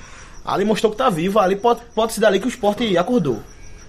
Ali 0.44 0.64
mostrou 0.64 0.90
que 0.90 0.98
tá 0.98 1.10
vivo, 1.10 1.38
ali 1.38 1.56
pode, 1.56 1.80
pode 1.94 2.12
se 2.14 2.20
dar 2.20 2.28
ali 2.28 2.40
que 2.40 2.46
o 2.46 2.48
esporte 2.48 2.96
acordou. 2.96 3.40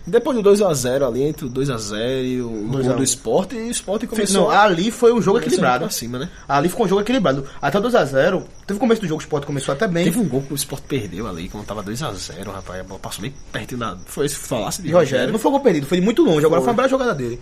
Depois 0.05 0.35
do 0.35 0.43
2x0 0.51 1.07
ali, 1.07 1.23
entre 1.23 1.45
o 1.45 1.49
2x0 1.49 2.23
e 2.25 2.41
o 2.41 2.67
2 2.69 2.85
a 2.85 2.87
gol 2.89 2.93
1. 2.95 2.97
do 2.97 3.03
esporte, 3.03 3.55
e 3.55 3.59
o 3.69 3.71
esporte 3.71 4.05
começou 4.05 4.43
Não, 4.43 4.49
ali 4.49 4.91
foi 4.91 5.13
um 5.13 5.21
jogo 5.21 5.37
equilibrado. 5.39 5.89
cima, 5.89 6.19
né? 6.19 6.29
Ali 6.47 6.67
ficou 6.67 6.85
um 6.85 6.89
jogo 6.89 7.01
equilibrado. 7.01 7.47
Até 7.61 7.79
o 7.79 7.81
2x0, 7.81 8.43
teve 8.67 8.77
o 8.77 8.79
começo 8.79 8.99
do 8.99 9.07
jogo, 9.07 9.21
o 9.21 9.23
esporte 9.23 9.47
começou 9.47 9.73
até 9.73 9.87
bem. 9.87 10.03
Teve 10.03 10.19
um 10.19 10.27
gol 10.27 10.41
que 10.41 10.51
o 10.53 10.55
Sport 10.55 10.83
perdeu 10.83 11.25
ali, 11.25 11.47
quando 11.47 11.65
tava 11.65 11.81
2x0, 11.81 12.51
rapaz. 12.51 12.81
A 12.81 12.83
bola 12.83 12.99
passou 12.99 13.21
bem 13.21 13.33
pertinho 13.51 13.79
da. 13.79 13.97
Foi 14.05 14.25
esse 14.25 14.35
falasse 14.35 14.81
de 14.81 14.89
de 14.89 14.93
Rogério. 14.93 15.31
Não 15.31 15.39
foi 15.39 15.51
gol 15.51 15.61
perdido, 15.61 15.87
foi 15.87 15.99
de 15.99 16.03
muito 16.03 16.21
longe. 16.21 16.45
Agora 16.45 16.59
Foi. 16.59 16.65
foi 16.65 16.71
uma 16.71 16.75
bela 16.75 16.89
jogada 16.89 17.15
dele. 17.15 17.39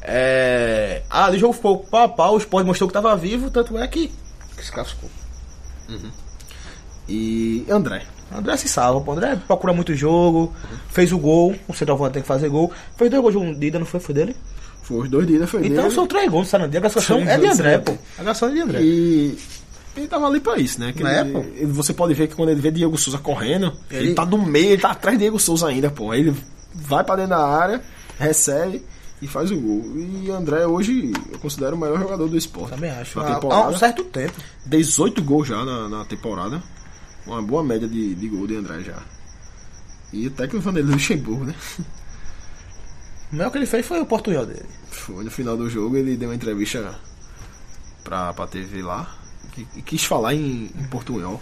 É... 0.00 1.02
Ali 1.10 1.38
o 1.38 1.40
jogo 1.40 1.54
ficou 1.54 1.78
pau 1.78 2.04
a 2.04 2.08
pau, 2.08 2.34
o 2.34 2.38
Sport 2.38 2.64
mostrou 2.64 2.88
que 2.88 2.94
tava 2.94 3.16
vivo, 3.16 3.50
tanto 3.50 3.76
é 3.76 3.86
que, 3.88 4.12
que 4.56 4.64
se 4.64 4.70
classificou. 4.70 5.10
E 7.08 7.64
André. 7.68 8.02
André 8.34 8.56
se 8.56 8.68
salva, 8.68 9.00
pô. 9.00 9.12
André 9.12 9.36
procura 9.46 9.72
muito 9.72 9.94
jogo, 9.94 10.52
fez 10.90 11.12
o 11.12 11.18
gol, 11.18 11.54
o 11.68 11.72
centroavante 11.74 12.14
tem 12.14 12.22
que 12.22 12.28
fazer 12.28 12.48
gol. 12.48 12.72
Fez 12.96 13.10
dois 13.10 13.22
gols 13.22 13.34
de 13.34 13.38
um 13.38 13.54
Dida, 13.58 13.78
não 13.78 13.86
foi? 13.86 14.00
Foi 14.00 14.14
dele? 14.14 14.36
Foi 14.82 14.98
os 14.98 15.08
dois 15.08 15.26
dias, 15.26 15.48
foi 15.50 15.66
Então 15.66 15.84
dele. 15.84 15.94
são 15.94 16.06
três 16.06 16.30
gols 16.30 16.46
do 16.46 16.50
Sarandi. 16.50 16.76
A 16.76 16.80
Três 16.80 17.10
é 17.10 17.38
de 17.38 17.46
André, 17.46 17.78
pô. 17.78 17.92
A 17.92 17.94
classificação 18.22 18.48
é 18.48 18.52
de 18.52 18.60
André. 18.60 18.80
E 18.82 19.38
ele 19.96 20.06
tava 20.06 20.26
ali 20.26 20.38
pra 20.40 20.58
isso, 20.58 20.78
né? 20.80 20.92
Que 20.92 21.02
Não 21.02 21.10
é, 21.10 21.20
ele- 21.22 21.32
pô? 21.32 21.38
ele- 21.40 21.66
você 21.66 21.92
pode 21.92 22.14
ver 22.14 22.28
que 22.28 22.34
quando 22.36 22.50
ele 22.50 22.60
vê 22.60 22.70
Diego 22.70 22.96
Souza 22.98 23.18
correndo, 23.18 23.72
ele, 23.90 24.08
Ele- 24.08 24.14
tá 24.14 24.24
no 24.26 24.38
meio, 24.38 24.70
ele 24.72 24.82
tá 24.82 24.90
atrás 24.90 25.16
de 25.16 25.22
Diego 25.24 25.38
Souza 25.40 25.66
ainda, 25.68 25.90
pô. 25.90 26.10
Aí 26.12 26.20
ele 26.20 26.34
vai 26.74 27.02
pra 27.02 27.16
dentro 27.16 27.30
da 27.30 27.44
área, 27.46 27.80
recebe 28.18 28.82
e 29.22 29.26
faz 29.26 29.50
o 29.50 29.56
gol. 29.56 29.84
E 29.96 30.30
André 30.30 30.66
hoje 30.66 31.10
eu 31.32 31.38
considero 31.38 31.74
o 31.74 31.78
melhor 31.78 31.98
jogador 31.98 32.28
do 32.28 32.36
esporte. 32.36 32.70
Também 32.70 32.90
acho. 32.90 33.18
Na 33.18 33.34
temporada. 33.34 33.62
há 33.64 33.68
um 33.68 33.76
certo 33.78 34.04
tempo. 34.04 34.34
18 34.66 35.22
gols 35.22 35.48
já 35.48 35.64
na, 35.64 35.88
na 35.88 36.04
temporada. 36.04 36.62
Uma 37.26 37.42
boa 37.42 37.62
média 37.62 37.88
de, 37.88 38.14
de 38.14 38.28
gol 38.28 38.46
de 38.46 38.56
André 38.56 38.82
já. 38.82 39.02
E 40.12 40.28
o 40.28 40.30
técnico 40.30 40.64
Vanderlei 40.64 40.94
Luxemburgo, 40.94 41.44
né? 41.44 41.54
O 43.32 43.36
melhor 43.36 43.50
que 43.50 43.58
ele 43.58 43.66
fez 43.66 43.84
foi 43.84 44.00
o 44.00 44.06
portunhol 44.06 44.46
dele. 44.46 44.66
Foi 44.88 45.24
no 45.24 45.30
final 45.30 45.56
do 45.56 45.68
jogo, 45.68 45.96
ele 45.96 46.16
deu 46.16 46.28
uma 46.28 46.34
entrevista 46.34 46.94
pra, 48.04 48.32
pra 48.32 48.46
TV 48.46 48.82
lá 48.82 49.16
e, 49.58 49.66
e 49.76 49.82
quis 49.82 50.04
falar 50.04 50.34
em, 50.34 50.70
em 50.74 50.84
portunhol. 50.84 51.40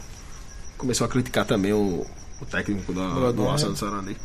Começou 0.78 1.04
a 1.04 1.10
criticar 1.10 1.44
também 1.44 1.72
o, 1.72 2.06
o 2.40 2.46
técnico 2.46 2.92
da, 2.92 3.02
Jogador, 3.08 3.32
do 3.32 3.42
né? 3.42 3.50
Arsenal 3.50 3.72
do 3.72 3.78
Sarandi. 3.78 4.16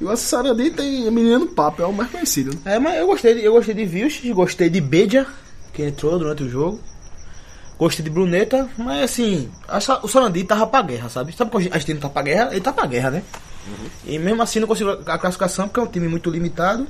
E 0.00 0.04
o 0.04 0.10
Arsenal 0.10 0.44
Sarandi 0.44 0.70
tem 0.70 1.06
Emiliano 1.06 1.46
Papo, 1.48 1.82
é 1.82 1.86
o 1.86 1.92
mais 1.92 2.10
conhecido. 2.10 2.54
Né? 2.64 2.76
É, 2.76 2.78
mas 2.78 2.98
eu 2.98 3.06
gostei, 3.06 3.34
de, 3.34 3.44
eu 3.44 3.52
gostei 3.52 3.74
de 3.74 3.84
Vilches, 3.84 4.32
gostei 4.32 4.70
de 4.70 4.80
Bedia, 4.80 5.26
que 5.72 5.82
entrou 5.84 6.18
durante 6.18 6.42
o 6.42 6.48
jogo. 6.48 6.80
Gostei 7.78 8.04
de 8.04 8.10
Bruneta, 8.10 8.68
mas 8.78 9.02
assim, 9.02 9.50
essa- 9.68 9.98
o 10.04 10.08
Sarandi 10.08 10.44
tava 10.44 10.66
pra 10.66 10.80
guerra, 10.82 11.08
sabe? 11.08 11.32
Sabe 11.36 11.50
quando 11.50 11.68
a 11.72 11.78
gente 11.78 11.94
não 11.94 12.00
tá 12.02 12.08
pra 12.08 12.22
guerra? 12.22 12.48
Ele 12.52 12.60
tá 12.60 12.72
pra 12.72 12.86
guerra, 12.86 13.10
né? 13.10 13.22
E 14.04 14.18
mesmo 14.18 14.42
assim 14.42 14.60
não 14.60 14.68
conseguiu 14.68 14.92
a 15.06 15.18
classificação 15.18 15.66
porque 15.66 15.80
é 15.80 15.82
um 15.82 15.86
time 15.86 16.06
muito 16.06 16.30
limitado. 16.30 16.86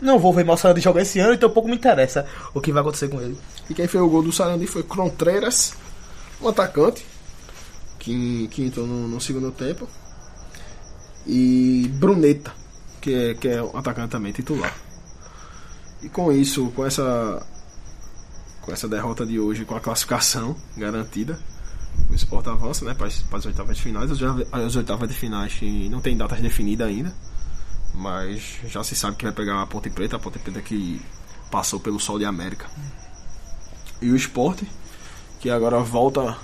Não 0.00 0.18
vou 0.18 0.32
ver 0.32 0.44
mal 0.44 0.54
o 0.54 0.58
Sarandi 0.58 0.80
jogar 0.80 1.02
esse 1.02 1.18
ano, 1.20 1.34
então 1.34 1.50
pouco 1.50 1.68
me 1.68 1.76
interessa 1.76 2.26
o 2.54 2.60
que 2.60 2.72
vai 2.72 2.80
acontecer 2.80 3.08
com 3.08 3.20
ele. 3.20 3.38
E 3.68 3.74
quem 3.74 3.86
fez 3.86 4.02
o 4.02 4.08
gol 4.08 4.22
do 4.22 4.32
Sarandi 4.32 4.66
foi 4.66 4.82
Contreras, 4.82 5.74
um 6.40 6.48
atacante, 6.48 7.06
que, 7.98 8.48
que 8.50 8.64
entrou 8.64 8.86
no, 8.86 9.06
no 9.06 9.20
segundo 9.20 9.52
tempo. 9.52 9.86
E 11.26 11.88
Bruneta, 11.94 12.52
que 13.00 13.14
é, 13.14 13.34
que 13.34 13.48
é 13.48 13.62
um 13.62 13.76
atacante 13.76 14.08
também 14.10 14.32
titular. 14.32 14.74
E 16.02 16.08
com 16.08 16.32
isso, 16.32 16.72
com 16.74 16.84
essa 16.84 17.40
com 18.62 18.72
essa 18.72 18.88
derrota 18.88 19.26
de 19.26 19.38
hoje, 19.38 19.64
com 19.64 19.76
a 19.76 19.80
classificação 19.80 20.56
garantida, 20.76 21.38
o 22.08 22.14
Sport 22.14 22.46
avança 22.46 22.84
né, 22.84 22.94
para, 22.94 23.08
as, 23.08 23.18
para 23.22 23.38
as 23.38 23.46
oitavas 23.46 23.76
de 23.76 23.82
finais. 23.82 24.10
As, 24.10 24.18
as 24.52 24.76
oitavas 24.76 25.08
de 25.08 25.14
finais 25.14 25.58
não 25.90 26.00
tem 26.00 26.16
datas 26.16 26.40
definidas 26.40 26.88
ainda, 26.88 27.12
mas 27.94 28.60
já 28.68 28.82
se 28.82 28.94
sabe 28.94 29.16
que 29.16 29.24
vai 29.24 29.32
pegar 29.32 29.60
a 29.60 29.66
Ponte 29.66 29.90
Preta, 29.90 30.16
a 30.16 30.18
Ponte 30.18 30.38
Preta 30.38 30.62
que 30.62 31.02
passou 31.50 31.80
pelo 31.80 32.00
Sol 32.00 32.18
de 32.18 32.24
América. 32.24 32.66
E 34.00 34.10
o 34.10 34.16
Sport, 34.16 34.62
que 35.40 35.50
agora 35.50 35.80
volta 35.80 36.36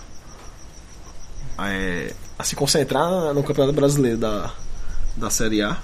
é, 1.59 2.15
a 2.39 2.45
se 2.45 2.55
concentrar 2.55 3.33
no 3.33 3.43
Campeonato 3.43 3.75
Brasileiro 3.75 4.19
da, 4.19 4.53
da 5.17 5.31
Série 5.31 5.63
A 5.63 5.79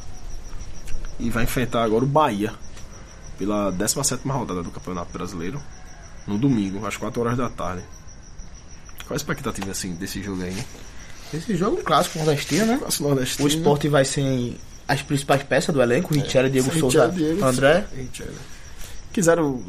e 1.19 1.31
vai 1.31 1.45
enfrentar 1.45 1.83
agora 1.83 2.05
o 2.05 2.09
Bahia 2.09 2.53
pela 3.39 3.71
17 3.71 4.27
rodada 4.29 4.63
do 4.63 4.71
Campeonato 4.71 5.13
Brasileiro 5.13 5.61
no 6.27 6.39
domingo, 6.39 6.87
às 6.87 6.97
4 6.97 7.21
horas 7.21 7.37
da 7.37 7.49
tarde. 7.49 7.83
Qual 9.07 9.15
a 9.15 9.17
expectativa 9.17 9.71
assim, 9.71 9.93
desse 9.95 10.23
jogo 10.23 10.43
aí? 10.43 10.53
né? 10.53 10.65
Esse 11.33 11.57
jogo 11.57 11.77
é 11.79 11.81
um 11.81 11.85
clássico 11.85 12.19
nordestino, 12.19 12.67
né? 12.67 12.77
Clássico 12.79 13.05
nordestino. 13.05 13.45
O 13.45 13.49
esporte 13.49 13.89
vai 13.89 14.05
sem 14.05 14.57
as 14.87 15.03
principais 15.03 15.43
peças 15.43 15.75
do 15.75 15.83
elenco, 15.83 16.15
Richelli, 16.15 16.49
Diego 16.51 16.69
Richelli, 16.69 16.81
Souza, 16.93 17.09
Diego, 17.09 17.45
André. 17.45 17.85
Richelli. 17.97 18.37
Quiseram 19.13 19.63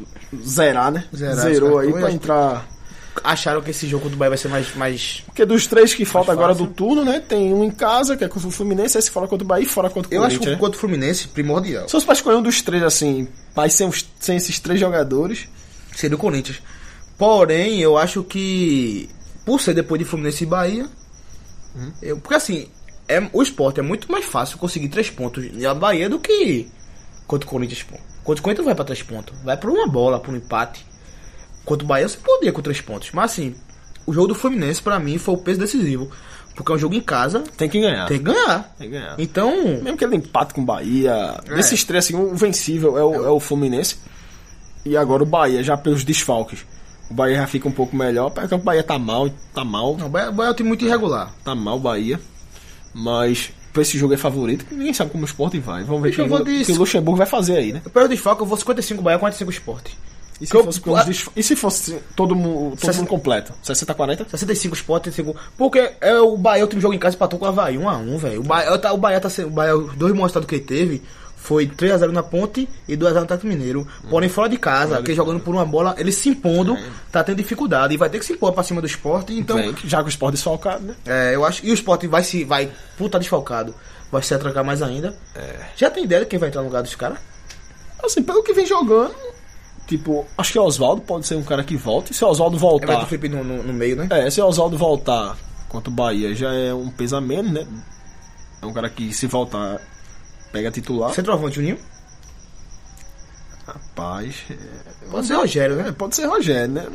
zerar, 0.44 0.90
né? 0.90 1.04
Zerar, 1.14 1.36
Zerou 1.36 1.78
aí 1.78 1.92
pra 1.92 2.10
entrar. 2.10 2.68
Acharam 3.24 3.62
que 3.62 3.70
esse 3.70 3.86
jogo 3.88 4.02
contra 4.02 4.14
o 4.16 4.18
Bahia 4.18 4.28
vai 4.30 4.38
ser 4.38 4.48
mais, 4.48 4.74
mais 4.76 5.22
Porque 5.24 5.44
dos 5.46 5.66
três 5.66 5.94
que 5.94 6.04
falta 6.04 6.32
agora 6.32 6.54
do 6.54 6.66
turno, 6.66 7.02
né? 7.02 7.18
Tem 7.18 7.52
um 7.54 7.64
em 7.64 7.70
casa, 7.70 8.14
que 8.16 8.22
é 8.24 8.28
contra 8.28 8.46
o 8.48 8.50
Fluminense, 8.50 8.98
esse 8.98 9.10
fora 9.10 9.26
contra 9.26 9.42
o 9.44 9.48
Bahia 9.48 9.64
e 9.64 9.68
fora 9.68 9.88
contra 9.88 10.10
o 10.10 10.14
Eu 10.14 10.22
acho 10.22 10.38
que 10.38 10.46
né? 10.50 10.56
contra 10.56 10.76
o 10.76 10.80
Fluminense, 10.80 11.26
primordial. 11.28 11.86
Se 11.88 11.92
fosse 11.92 12.04
pra 12.04 12.14
escolher 12.14 12.36
um 12.36 12.42
dos 12.42 12.60
três, 12.60 12.82
assim, 12.82 13.26
mas 13.54 13.72
sem, 13.72 13.88
os- 13.88 14.04
sem 14.20 14.36
esses 14.36 14.58
três 14.60 14.78
jogadores, 14.78 15.48
Seria 15.96 16.14
o 16.16 16.20
Corinthians. 16.20 16.60
Porém, 17.18 17.80
eu 17.80 17.96
acho 17.96 18.22
que, 18.22 19.08
por 19.44 19.60
ser 19.60 19.74
depois 19.74 19.98
de 19.98 20.04
Fluminense 20.04 20.44
e 20.44 20.46
Bahia, 20.46 20.86
eu- 22.02 22.18
porque 22.18 22.34
assim, 22.34 22.68
é, 23.08 23.28
o 23.32 23.42
esporte 23.42 23.80
é 23.80 23.82
muito 23.82 24.10
mais 24.12 24.24
fácil 24.24 24.58
conseguir 24.58 24.88
três 24.88 25.10
pontos 25.10 25.50
na 25.52 25.74
Bahia 25.74 26.08
do 26.08 26.18
que 26.18 26.68
contra 27.26 27.46
o 27.46 27.50
Corinthians. 27.50 27.82
Pô. 27.82 27.96
Contra 28.24 28.40
o 28.40 28.42
Corinthians 28.44 28.58
não 28.58 28.64
vai 28.66 28.74
pra 28.74 28.84
três 28.84 29.02
pontos, 29.02 29.34
vai 29.44 29.56
por 29.56 29.70
uma 29.70 29.86
bola, 29.86 30.20
por 30.20 30.32
um 30.34 30.36
empate. 30.36 30.84
Contra 31.64 31.84
o 31.84 31.88
Bahia 31.88 32.08
você 32.08 32.18
podia 32.18 32.52
com 32.52 32.60
três 32.62 32.80
pontos. 32.80 33.10
Mas 33.12 33.32
assim, 33.32 33.54
o 34.06 34.12
jogo 34.12 34.28
do 34.28 34.34
Fluminense 34.34 34.82
pra 34.82 34.98
mim 34.98 35.16
foi 35.18 35.34
o 35.34 35.38
peso 35.38 35.58
decisivo. 35.60 36.10
Porque 36.54 36.72
é 36.72 36.74
um 36.74 36.78
jogo 36.78 36.94
em 36.94 37.00
casa, 37.02 37.40
tem 37.56 37.68
que 37.68 37.78
ganhar. 37.80 38.06
tem 38.06 38.16
que 38.18 38.24
ganhar. 38.24 38.74
Tem 38.78 38.88
que 38.88 38.94
ganhar. 38.98 39.14
Então, 39.18 39.54
Mesmo 39.82 39.94
que 39.96 40.04
ele 40.04 40.16
empate 40.16 40.54
com 40.54 40.62
o 40.62 40.64
Bahia, 40.64 41.38
É. 41.46 41.54
desses 41.54 41.84
três, 41.84 42.04
assim, 42.06 42.14
o 42.16 42.34
vencível 42.34 42.96
é 42.96 43.04
o, 43.04 43.26
é 43.26 43.30
o 43.30 43.38
Fluminense. 43.38 43.96
E 44.86 44.96
agora 44.96 45.22
o 45.22 45.26
Bahia, 45.26 45.62
já 45.62 45.76
pelos 45.76 46.04
desfalques. 46.04 46.64
O 47.10 47.14
Bahia 47.14 47.36
já 47.36 47.46
fica 47.46 47.68
um 47.68 47.72
pouco 47.72 47.94
melhor, 47.94 48.30
porque 48.30 48.54
o 48.54 48.58
Bahia 48.58 48.82
tá 48.82 48.98
mal, 48.98 49.28
tá 49.54 49.64
mal, 49.64 49.96
não, 49.96 50.06
o 50.06 50.08
Bahia, 50.08 50.30
o 50.30 50.32
Bahia 50.32 50.48
é 50.48 50.52
um 50.52 50.54
time 50.54 50.68
muito 50.68 50.84
irregular. 50.84 51.32
tá 51.44 51.54
mal 51.54 51.76
o 51.76 51.80
Bahia. 51.80 52.18
Mas 52.94 53.50
pra 53.72 53.82
esse 53.82 53.98
jogo 53.98 54.14
é 54.14 54.16
favorito, 54.16 54.64
ninguém 54.70 54.94
sabe 54.94 55.10
como 55.10 55.24
o 55.24 55.26
Sport 55.26 55.54
vai. 55.56 55.84
Vamos 55.84 56.02
ver 56.02 56.08
o 56.08 56.44
que, 56.44 56.64
que 56.64 56.72
o 56.72 56.78
Luxemburgo 56.78 57.18
vai 57.18 57.26
fazer 57.26 57.58
aí, 57.58 57.72
né? 57.72 57.82
Pelo 57.92 58.08
desfalque, 58.08 58.42
eu 58.42 58.46
vou 58.46 58.56
55 58.56 59.02
Bahia, 59.02 59.18
45 59.18 59.50
esporte. 59.50 59.96
E 60.40 60.46
se, 60.46 60.54
eu- 60.54 60.64
fosse, 60.64 60.80
desf- 61.06 61.30
e 61.34 61.42
se 61.42 61.56
fosse 61.56 61.98
todo 62.14 62.34
mundo, 62.34 62.70
todo 62.70 62.80
Sessenta- 62.80 62.98
mundo 62.98 63.08
completo? 63.08 63.52
60-40? 63.64 64.26
65 64.28 64.74
Sport, 64.76 65.02
35. 65.04 65.34
Porque 65.56 65.92
é 66.00 66.18
o 66.18 66.36
Bahia, 66.36 66.62
o 66.62 66.66
último 66.66 66.80
jogo 66.82 66.92
em 66.94 66.98
casa, 66.98 67.16
empatou 67.16 67.38
com 67.38 67.44
o 67.46 67.48
Havaí, 67.48 67.76
1x1, 67.78 68.18
velho. 68.18 68.40
O 68.40 68.44
Bahia, 68.44 68.78
tá- 68.78 68.92
o 68.92 68.98
Bahia 68.98 69.20
tá 69.20 69.30
sendo. 69.30 69.48
O 69.48 69.50
Bahia, 69.50 69.76
os 69.76 69.94
dois 69.94 70.12
bons 70.12 70.22
resultados 70.22 70.46
que 70.48 70.56
ele 70.56 70.64
teve 70.64 71.02
foi 71.46 71.68
3x0 71.68 72.10
na 72.10 72.24
Ponte 72.24 72.68
e 72.88 72.96
2x0 72.96 73.12
no 73.14 73.20
Atlético 73.20 73.46
Mineiro. 73.46 73.86
Porém, 74.10 74.28
fora 74.28 74.48
de 74.48 74.58
casa, 74.58 74.96
porque 74.96 75.14
jogando 75.14 75.38
por 75.38 75.54
uma 75.54 75.64
bola, 75.64 75.94
ele 75.96 76.10
se 76.10 76.28
impondo, 76.28 76.76
tá 77.12 77.22
tendo 77.22 77.36
dificuldade 77.36 77.94
e 77.94 77.96
vai 77.96 78.10
ter 78.10 78.18
que 78.18 78.24
se 78.24 78.32
impor 78.32 78.52
pra 78.52 78.64
cima 78.64 78.80
do 78.80 78.86
esporte. 78.86 79.32
Então, 79.32 79.56
Vem, 79.56 79.72
já 79.84 80.00
com 80.00 80.06
o 80.06 80.08
Sport 80.08 80.34
desfalcado, 80.34 80.82
né? 80.84 80.96
é, 81.06 81.36
eu 81.36 81.44
acho. 81.44 81.64
E 81.64 81.70
o 81.70 81.74
Sport 81.74 82.04
vai 82.06 82.24
se. 82.24 82.42
Vai, 82.42 82.68
puta 82.98 83.16
desfalcado, 83.16 83.72
vai 84.10 84.22
se 84.22 84.34
atrancar 84.34 84.64
mais 84.64 84.82
ainda. 84.82 85.16
Já 85.76 85.88
tem 85.88 86.02
ideia 86.02 86.22
de 86.22 86.26
quem 86.26 86.36
vai 86.36 86.48
entrar 86.48 86.62
no 86.62 86.66
lugar 86.66 86.82
dos 86.82 86.96
caras? 86.96 87.18
Assim, 88.02 88.24
pelo 88.24 88.42
que 88.42 88.52
vem 88.52 88.66
jogando, 88.66 89.14
tipo, 89.86 90.26
acho 90.36 90.52
que 90.52 90.58
o 90.58 90.64
Oswaldo 90.64 91.02
pode 91.02 91.26
ser 91.28 91.36
um 91.36 91.44
cara 91.44 91.62
que 91.62 91.76
volte. 91.76 92.12
Se 92.12 92.24
o 92.24 92.28
Oswaldo 92.28 92.58
Vai 92.58 92.70
ter 92.80 92.86
voltar. 92.86 93.04
o 93.04 93.06
Felipe 93.06 93.28
no, 93.28 93.44
no, 93.44 93.62
no 93.62 93.72
meio, 93.72 93.94
né? 93.94 94.08
É, 94.10 94.28
se 94.30 94.40
o 94.40 94.46
Oswaldo 94.46 94.76
voltar 94.76 95.36
contra 95.68 95.90
o 95.90 95.92
Bahia 95.92 96.34
já 96.34 96.52
é 96.52 96.74
um 96.74 96.90
peso 96.90 97.14
a 97.14 97.20
menos, 97.20 97.52
né? 97.52 97.64
É 98.60 98.66
um 98.66 98.72
cara 98.72 98.90
que 98.90 99.12
se 99.12 99.28
voltar 99.28 99.80
pega 100.56 100.70
titular. 100.70 101.12
Centroavante, 101.12 101.56
Juninho? 101.56 101.78
Rapaz. 103.66 104.36
é, 104.50 104.54
Pode 105.10 105.26
ser 105.26 105.34
Rogério, 105.34 105.76
né? 105.76 105.88
é, 105.88 105.92
pode 105.92 106.14
ser 106.14 106.26
Rogério, 106.26 106.68
né? 106.68 106.86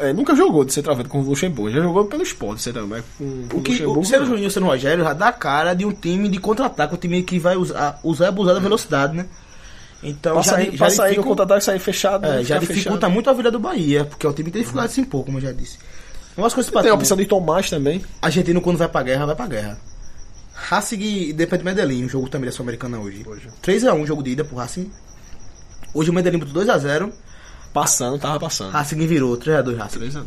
É, 0.00 0.12
nunca 0.12 0.34
jogou 0.34 0.64
de 0.64 0.72
centroavante 0.72 1.08
com 1.08 1.20
o 1.20 1.22
Luxemburgo, 1.22 1.70
já 1.70 1.82
jogou 1.82 2.06
pelo 2.06 2.22
esporte, 2.22 2.72
com, 2.72 3.48
com 3.48 3.58
O 3.58 3.62
que, 3.62 3.84
o, 3.84 4.04
sendo 4.04 4.20
não. 4.20 4.26
Juninho 4.28 4.50
sendo 4.50 4.66
Rogério 4.66 5.04
já 5.04 5.12
dá 5.12 5.28
a 5.28 5.32
cara 5.32 5.74
de 5.74 5.84
um 5.84 5.92
time 5.92 6.28
de 6.28 6.38
contra-ataque, 6.38 6.94
um 6.94 6.98
time 6.98 7.22
que 7.22 7.38
vai 7.38 7.56
usar, 7.56 8.00
usar 8.02 8.24
e 8.26 8.28
abusar 8.28 8.54
da 8.54 8.60
velocidade, 8.60 9.14
né? 9.16 9.26
Então 10.02 10.34
Pra 10.34 10.42
já, 10.42 10.50
sair, 10.52 10.70
já, 10.72 10.76
pra 10.78 10.90
sair 10.90 11.16
no 11.16 11.24
contra-ataque 11.24 11.64
sair 11.64 11.78
fechado. 11.78 12.26
é, 12.26 12.36
né? 12.36 12.44
já 12.44 12.58
dificulta 12.58 12.90
fechado. 12.92 13.10
muito 13.12 13.30
a 13.30 13.32
vida 13.32 13.50
do 13.50 13.58
Bahia, 13.58 14.04
porque 14.04 14.26
é 14.26 14.28
um 14.28 14.32
time 14.32 14.46
que 14.46 14.52
tem 14.52 14.62
dificuldade 14.62 14.88
de 14.88 14.94
se 14.94 15.00
impor, 15.02 15.24
como 15.24 15.38
eu 15.38 15.42
já 15.42 15.52
disse. 15.52 15.78
Umas 16.36 16.52
coisas 16.52 16.70
pra 16.72 16.82
Tem 16.82 16.90
a 16.90 16.94
opção 16.94 17.16
de 17.16 17.26
Tomás 17.26 17.70
também. 17.70 18.02
Argentino 18.20 18.60
quando 18.60 18.76
vai 18.76 18.88
pra 18.88 19.02
guerra, 19.02 19.26
vai 19.26 19.36
pra 19.36 19.46
guerra. 19.46 19.78
Racing 20.68 21.00
e 21.00 21.30
Independente 21.30 21.64
Medellín, 21.64 22.04
um 22.04 22.08
jogo 22.08 22.28
também 22.28 22.48
da 22.48 22.52
Sul-Americana 22.56 22.98
hoje. 22.98 23.22
Hoje. 23.26 23.48
3x1 23.62 24.06
jogo 24.06 24.22
de 24.22 24.30
ida 24.30 24.44
pro 24.44 24.56
Racing. 24.56 24.90
Hoje 25.92 26.10
o 26.10 26.12
Medellín 26.12 26.38
botou 26.38 26.62
2x0. 26.62 27.12
Passando, 27.72 28.18
tava 28.18 28.38
passando. 28.40 28.70
Racing 28.70 29.06
virou 29.06 29.36
3x2 29.36 29.76
Racing. 29.76 29.98
3x2. 30.00 30.24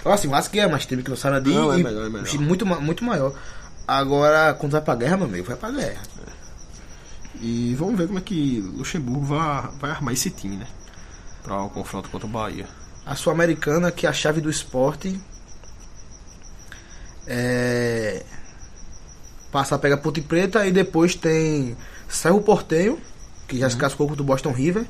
Agora 0.00 0.14
assim, 0.14 0.28
o 0.28 0.30
Racing 0.30 0.58
é 0.58 0.66
mais 0.66 0.86
time 0.86 1.02
que 1.02 1.10
o 1.10 1.16
Sarandi 1.16 1.50
Não, 1.50 1.72
é 1.72 1.76
melhor, 1.76 2.06
é 2.06 2.08
melhor. 2.08 2.22
um 2.22 2.24
time 2.24 2.44
muito, 2.44 2.64
muito 2.64 3.04
maior. 3.04 3.34
Agora, 3.86 4.54
quando 4.54 4.72
vai 4.72 4.80
pra 4.80 4.94
guerra, 4.94 5.16
meu 5.16 5.26
amigo, 5.26 5.46
vai 5.46 5.56
pra 5.56 5.70
guerra. 5.70 6.02
E 7.40 7.74
vamos 7.74 7.96
ver 7.98 8.06
como 8.06 8.18
é 8.18 8.22
que 8.22 8.60
Luxemburgo 8.76 9.24
vai, 9.26 9.68
vai 9.80 9.90
armar 9.90 10.14
esse 10.14 10.30
time, 10.30 10.56
né? 10.56 10.66
Pra 11.42 11.62
o 11.62 11.68
confronto 11.68 12.08
contra 12.08 12.26
o 12.26 12.30
Bahia. 12.30 12.68
A 13.04 13.14
Sul-Americana, 13.16 13.90
que 13.90 14.06
é 14.06 14.08
a 14.08 14.12
chave 14.12 14.40
do 14.40 14.48
esporte. 14.48 15.20
É. 17.26 18.24
Passa, 19.52 19.78
pega 19.78 19.98
Ponte 19.98 20.22
Preta 20.22 20.66
e 20.66 20.72
depois 20.72 21.14
tem 21.14 21.76
Cerro 22.08 22.40
Portenho, 22.40 22.98
que 23.46 23.58
já 23.58 23.68
se 23.68 23.76
cascou 23.76 24.08
contra 24.08 24.22
o 24.22 24.24
Boston 24.24 24.50
River. 24.50 24.84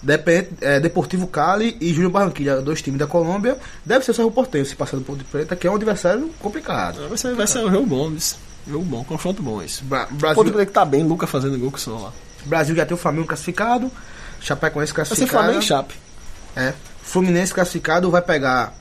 Depende, 0.00 0.48
é, 0.60 0.78
Deportivo 0.78 1.26
Cali 1.26 1.76
e 1.80 1.92
Júnior 1.92 2.12
Barranquilla, 2.12 2.62
dois 2.62 2.80
times 2.80 3.00
da 3.00 3.08
Colômbia. 3.08 3.58
Deve 3.84 4.04
ser 4.04 4.12
o 4.12 4.14
Cerro 4.14 4.30
Portenho, 4.30 4.64
se 4.64 4.76
passar 4.76 4.96
do 4.96 5.02
Ponte 5.02 5.24
Preta, 5.24 5.56
que 5.56 5.66
é 5.66 5.70
um 5.70 5.74
adversário 5.74 6.30
complicado. 6.38 7.06
Vai 7.08 7.18
ser, 7.18 7.34
vai 7.34 7.46
ser 7.48 7.58
um 7.58 7.70
jogo 7.70 7.84
bom, 7.84 8.12
isso. 8.12 8.38
Jogo 8.66 8.84
bom, 8.84 9.02
confronto 9.02 9.42
bom 9.42 9.60
esse. 9.60 9.82
Bra 9.82 10.06
Brasil, 10.08 10.44
Preta 10.44 10.66
que 10.66 10.72
tá 10.72 10.84
bem, 10.84 11.02
Luca 11.02 11.26
fazendo 11.26 11.58
gol 11.58 11.72
que 11.72 11.80
só 11.80 11.98
lá. 11.98 12.12
Brasil 12.46 12.76
já 12.76 12.86
tem 12.86 12.94
o 12.94 12.98
Flamengo 12.98 13.26
classificado, 13.26 13.90
Chapecoense 14.40 14.92
Vai 14.92 15.04
ser 15.04 15.14
classificado. 15.14 15.42
Flamengo 15.42 15.64
e 15.64 15.66
Chape. 15.66 15.94
É. 16.54 16.72
Fluminense 17.02 17.52
classificado 17.52 18.08
vai 18.08 18.22
pegar 18.22 18.72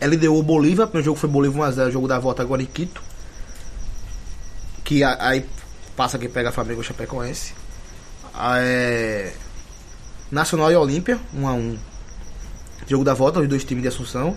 LDU 0.00 0.42
Bolívia. 0.42 0.86
Primeiro 0.86 1.06
jogo 1.06 1.18
foi 1.18 1.30
Bolívia 1.30 1.62
1x0, 1.62 1.90
jogo 1.90 2.06
da 2.06 2.18
volta 2.18 2.42
agora 2.42 2.62
em 2.62 2.66
Quito. 2.66 3.02
Que 4.92 5.02
a- 5.02 5.16
aí 5.18 5.46
passa 5.96 6.18
quem 6.18 6.28
pega 6.28 6.52
Flamengo 6.52 6.82
Chapecoense. 6.82 7.54
Ah, 8.34 8.58
é, 8.58 9.32
Nacional 10.30 10.70
e 10.70 10.76
Olímpia, 10.76 11.18
1x1. 11.34 11.78
Jogo 12.86 13.02
da 13.02 13.14
volta, 13.14 13.40
os 13.40 13.48
dois 13.48 13.64
times 13.64 13.80
de 13.80 13.88
Assunção. 13.88 14.36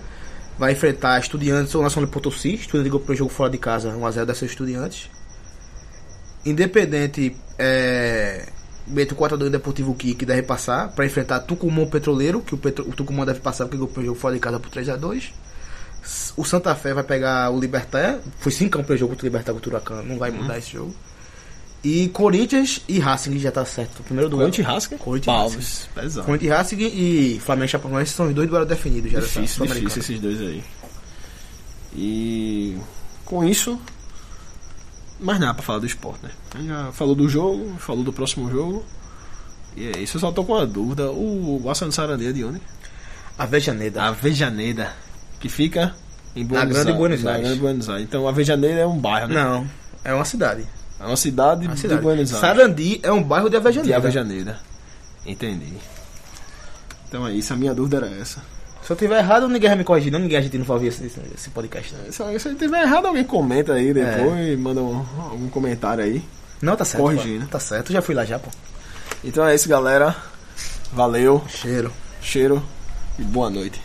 Vai 0.58 0.72
enfrentar 0.72 1.20
Estudiantes 1.20 1.74
ou 1.74 1.82
Nacional 1.82 2.06
de 2.06 2.12
Potosí. 2.14 2.54
Estudiantes 2.54 2.84
ligou 2.84 3.00
pro 3.00 3.14
jogo 3.14 3.30
fora 3.30 3.50
de 3.50 3.58
casa, 3.58 3.90
1x0 3.90 4.24
dessa 4.24 4.46
Estudiantes. 4.46 5.10
Independente 6.46 7.36
é, 7.58 8.46
Beto 8.86 9.14
4x2 9.14 9.50
Deportivo 9.50 9.94
Ki, 9.94 10.14
que 10.14 10.24
deve 10.24 10.42
passar 10.42 10.88
para 10.92 11.04
enfrentar 11.04 11.40
Tucumã 11.40 11.86
Petroleiro, 11.86 12.40
que 12.40 12.54
o, 12.54 12.56
Petro, 12.56 12.88
o 12.88 12.92
Tucumã 12.94 13.26
deve 13.26 13.40
passar 13.40 13.66
porque 13.66 13.76
ganhou 13.76 13.92
o 13.94 14.02
jogo 14.06 14.18
fora 14.18 14.32
de 14.34 14.40
casa 14.40 14.58
por 14.58 14.70
3x2. 14.70 15.32
O 16.36 16.44
Santa 16.44 16.74
Fé 16.74 16.94
vai 16.94 17.04
pegar 17.04 17.50
o 17.50 17.58
Libertar, 17.58 18.20
foi 18.38 18.52
5 18.52 18.84
para 18.84 18.94
o 18.94 18.96
jogo 18.96 19.12
contra 19.12 19.24
o 19.24 19.28
Libertar 19.28 19.52
contra 19.52 19.68
o 19.68 19.72
Huracan, 19.72 20.02
não 20.02 20.18
vai 20.18 20.30
mudar 20.30 20.58
esse 20.58 20.72
jogo. 20.72 20.94
E 21.82 22.08
Corinthians 22.08 22.82
e 22.88 22.98
Racing 22.98 23.38
já 23.38 23.52
tá 23.52 23.64
certo. 23.64 24.00
O 24.00 24.02
primeiro 24.02 24.28
do 24.28 24.36
Corinthians 24.36 24.66
e 24.66 24.70
Rasca? 24.70 24.98
Corinthians 24.98 25.36
Racing. 25.36 25.54
Palves. 25.54 25.88
Pesado. 25.94 26.26
Corinthians 26.26 26.52
e 26.52 26.56
Racing 26.56 26.76
e 26.78 27.40
Flamengo 27.40 27.64
e 27.66 27.68
Chapecoense 27.68 28.12
são 28.12 28.26
os 28.26 28.34
dois 28.34 28.48
duelos 28.48 28.68
definidos 28.68 29.12
já 29.12 29.20
Difícil, 29.20 29.66
difícil 29.66 30.02
esses 30.02 30.20
dois 30.20 30.40
aí. 30.40 30.64
E 31.94 32.76
com 33.24 33.44
isso, 33.44 33.80
mais 35.20 35.40
nada 35.40 35.54
pra 35.54 35.62
falar 35.62 35.78
do 35.78 35.86
esporte, 35.86 36.24
né? 36.24 36.30
A 36.54 36.62
já 36.62 36.92
falou 36.92 37.14
do 37.14 37.28
jogo, 37.28 37.76
falou 37.78 38.04
do 38.04 38.12
próximo 38.12 38.50
jogo. 38.50 38.84
E 39.76 39.86
é 39.88 40.00
isso, 40.00 40.16
eu 40.16 40.20
só 40.20 40.32
tô 40.32 40.44
com 40.44 40.54
uma 40.54 40.66
dúvida. 40.66 41.10
O 41.10 41.62
Açan 41.70 41.90
Sarandê 41.90 42.28
é 42.28 42.32
de 42.32 42.44
onde? 42.44 42.60
Avejaneda. 43.38 44.02
Avejaneira, 44.04 44.92
que 45.40 45.48
fica 45.48 45.94
em 46.34 46.44
Buenos 46.44 46.68
Grande 46.74 46.88
Aires. 46.90 46.98
Buenos 46.98 47.22
na 47.22 47.30
Aires. 47.30 47.46
Grande 47.46 47.60
Buenos 47.60 47.88
Aires. 47.88 48.04
Então, 48.04 48.28
Avejaneira 48.28 48.80
é 48.80 48.86
um 48.86 48.98
bairro, 48.98 49.28
né? 49.28 49.34
Não, 49.34 49.66
é 50.04 50.12
uma 50.14 50.24
cidade. 50.24 50.66
É 50.98 51.04
uma 51.04 51.16
cidade, 51.16 51.66
Uma 51.66 51.74
de 51.74 51.80
cidade. 51.80 52.00
Buenos 52.02 52.32
Aires. 52.32 52.40
Sarandi 52.58 53.00
é 53.02 53.12
um 53.12 53.22
bairro 53.22 53.48
de 53.50 53.56
Avejaneda. 53.56 53.88
De 53.88 53.94
Avejaneira. 53.94 54.58
Entendi. 55.26 55.74
Então 57.08 57.26
é 57.26 57.32
isso, 57.32 57.52
a 57.52 57.56
minha 57.56 57.74
dúvida 57.74 57.98
era 57.98 58.08
essa. 58.20 58.42
Se 58.82 58.92
eu 58.92 58.96
tiver 58.96 59.18
errado, 59.18 59.48
ninguém 59.48 59.68
vai 59.68 59.78
me 59.78 59.84
corrigir, 59.84 60.12
não. 60.12 60.18
Ninguém 60.20 60.36
argentino 60.36 60.64
vai 60.64 60.74
ouvir 60.76 60.88
esse, 60.88 61.04
esse, 61.34 61.50
podcast. 61.50 61.92
Não. 61.94 62.12
Se, 62.12 62.38
se 62.38 62.48
eu 62.48 62.54
tiver 62.54 62.82
errado, 62.82 63.06
alguém 63.06 63.24
comenta 63.24 63.72
aí 63.74 63.92
depois, 63.92 64.48
É. 64.52 64.56
manda 64.56 64.80
um- 64.80 65.04
algum 65.30 65.48
comentário 65.48 66.04
aí. 66.04 66.22
Não, 66.62 66.76
tá 66.76 66.84
certo. 66.84 67.02
Corrigindo. 67.02 67.46
Tá 67.48 67.58
certo, 67.58 67.92
já 67.92 68.00
fui 68.00 68.14
lá 68.14 68.24
já, 68.24 68.38
pô. 68.38 68.48
Então 69.24 69.44
é 69.46 69.54
isso, 69.54 69.68
galera. 69.68 70.14
Valeu, 70.92 71.42
Cheiro. 71.48 71.92
cheiro 72.22 72.62
e 73.18 73.22
boa 73.22 73.50
noite. 73.50 73.80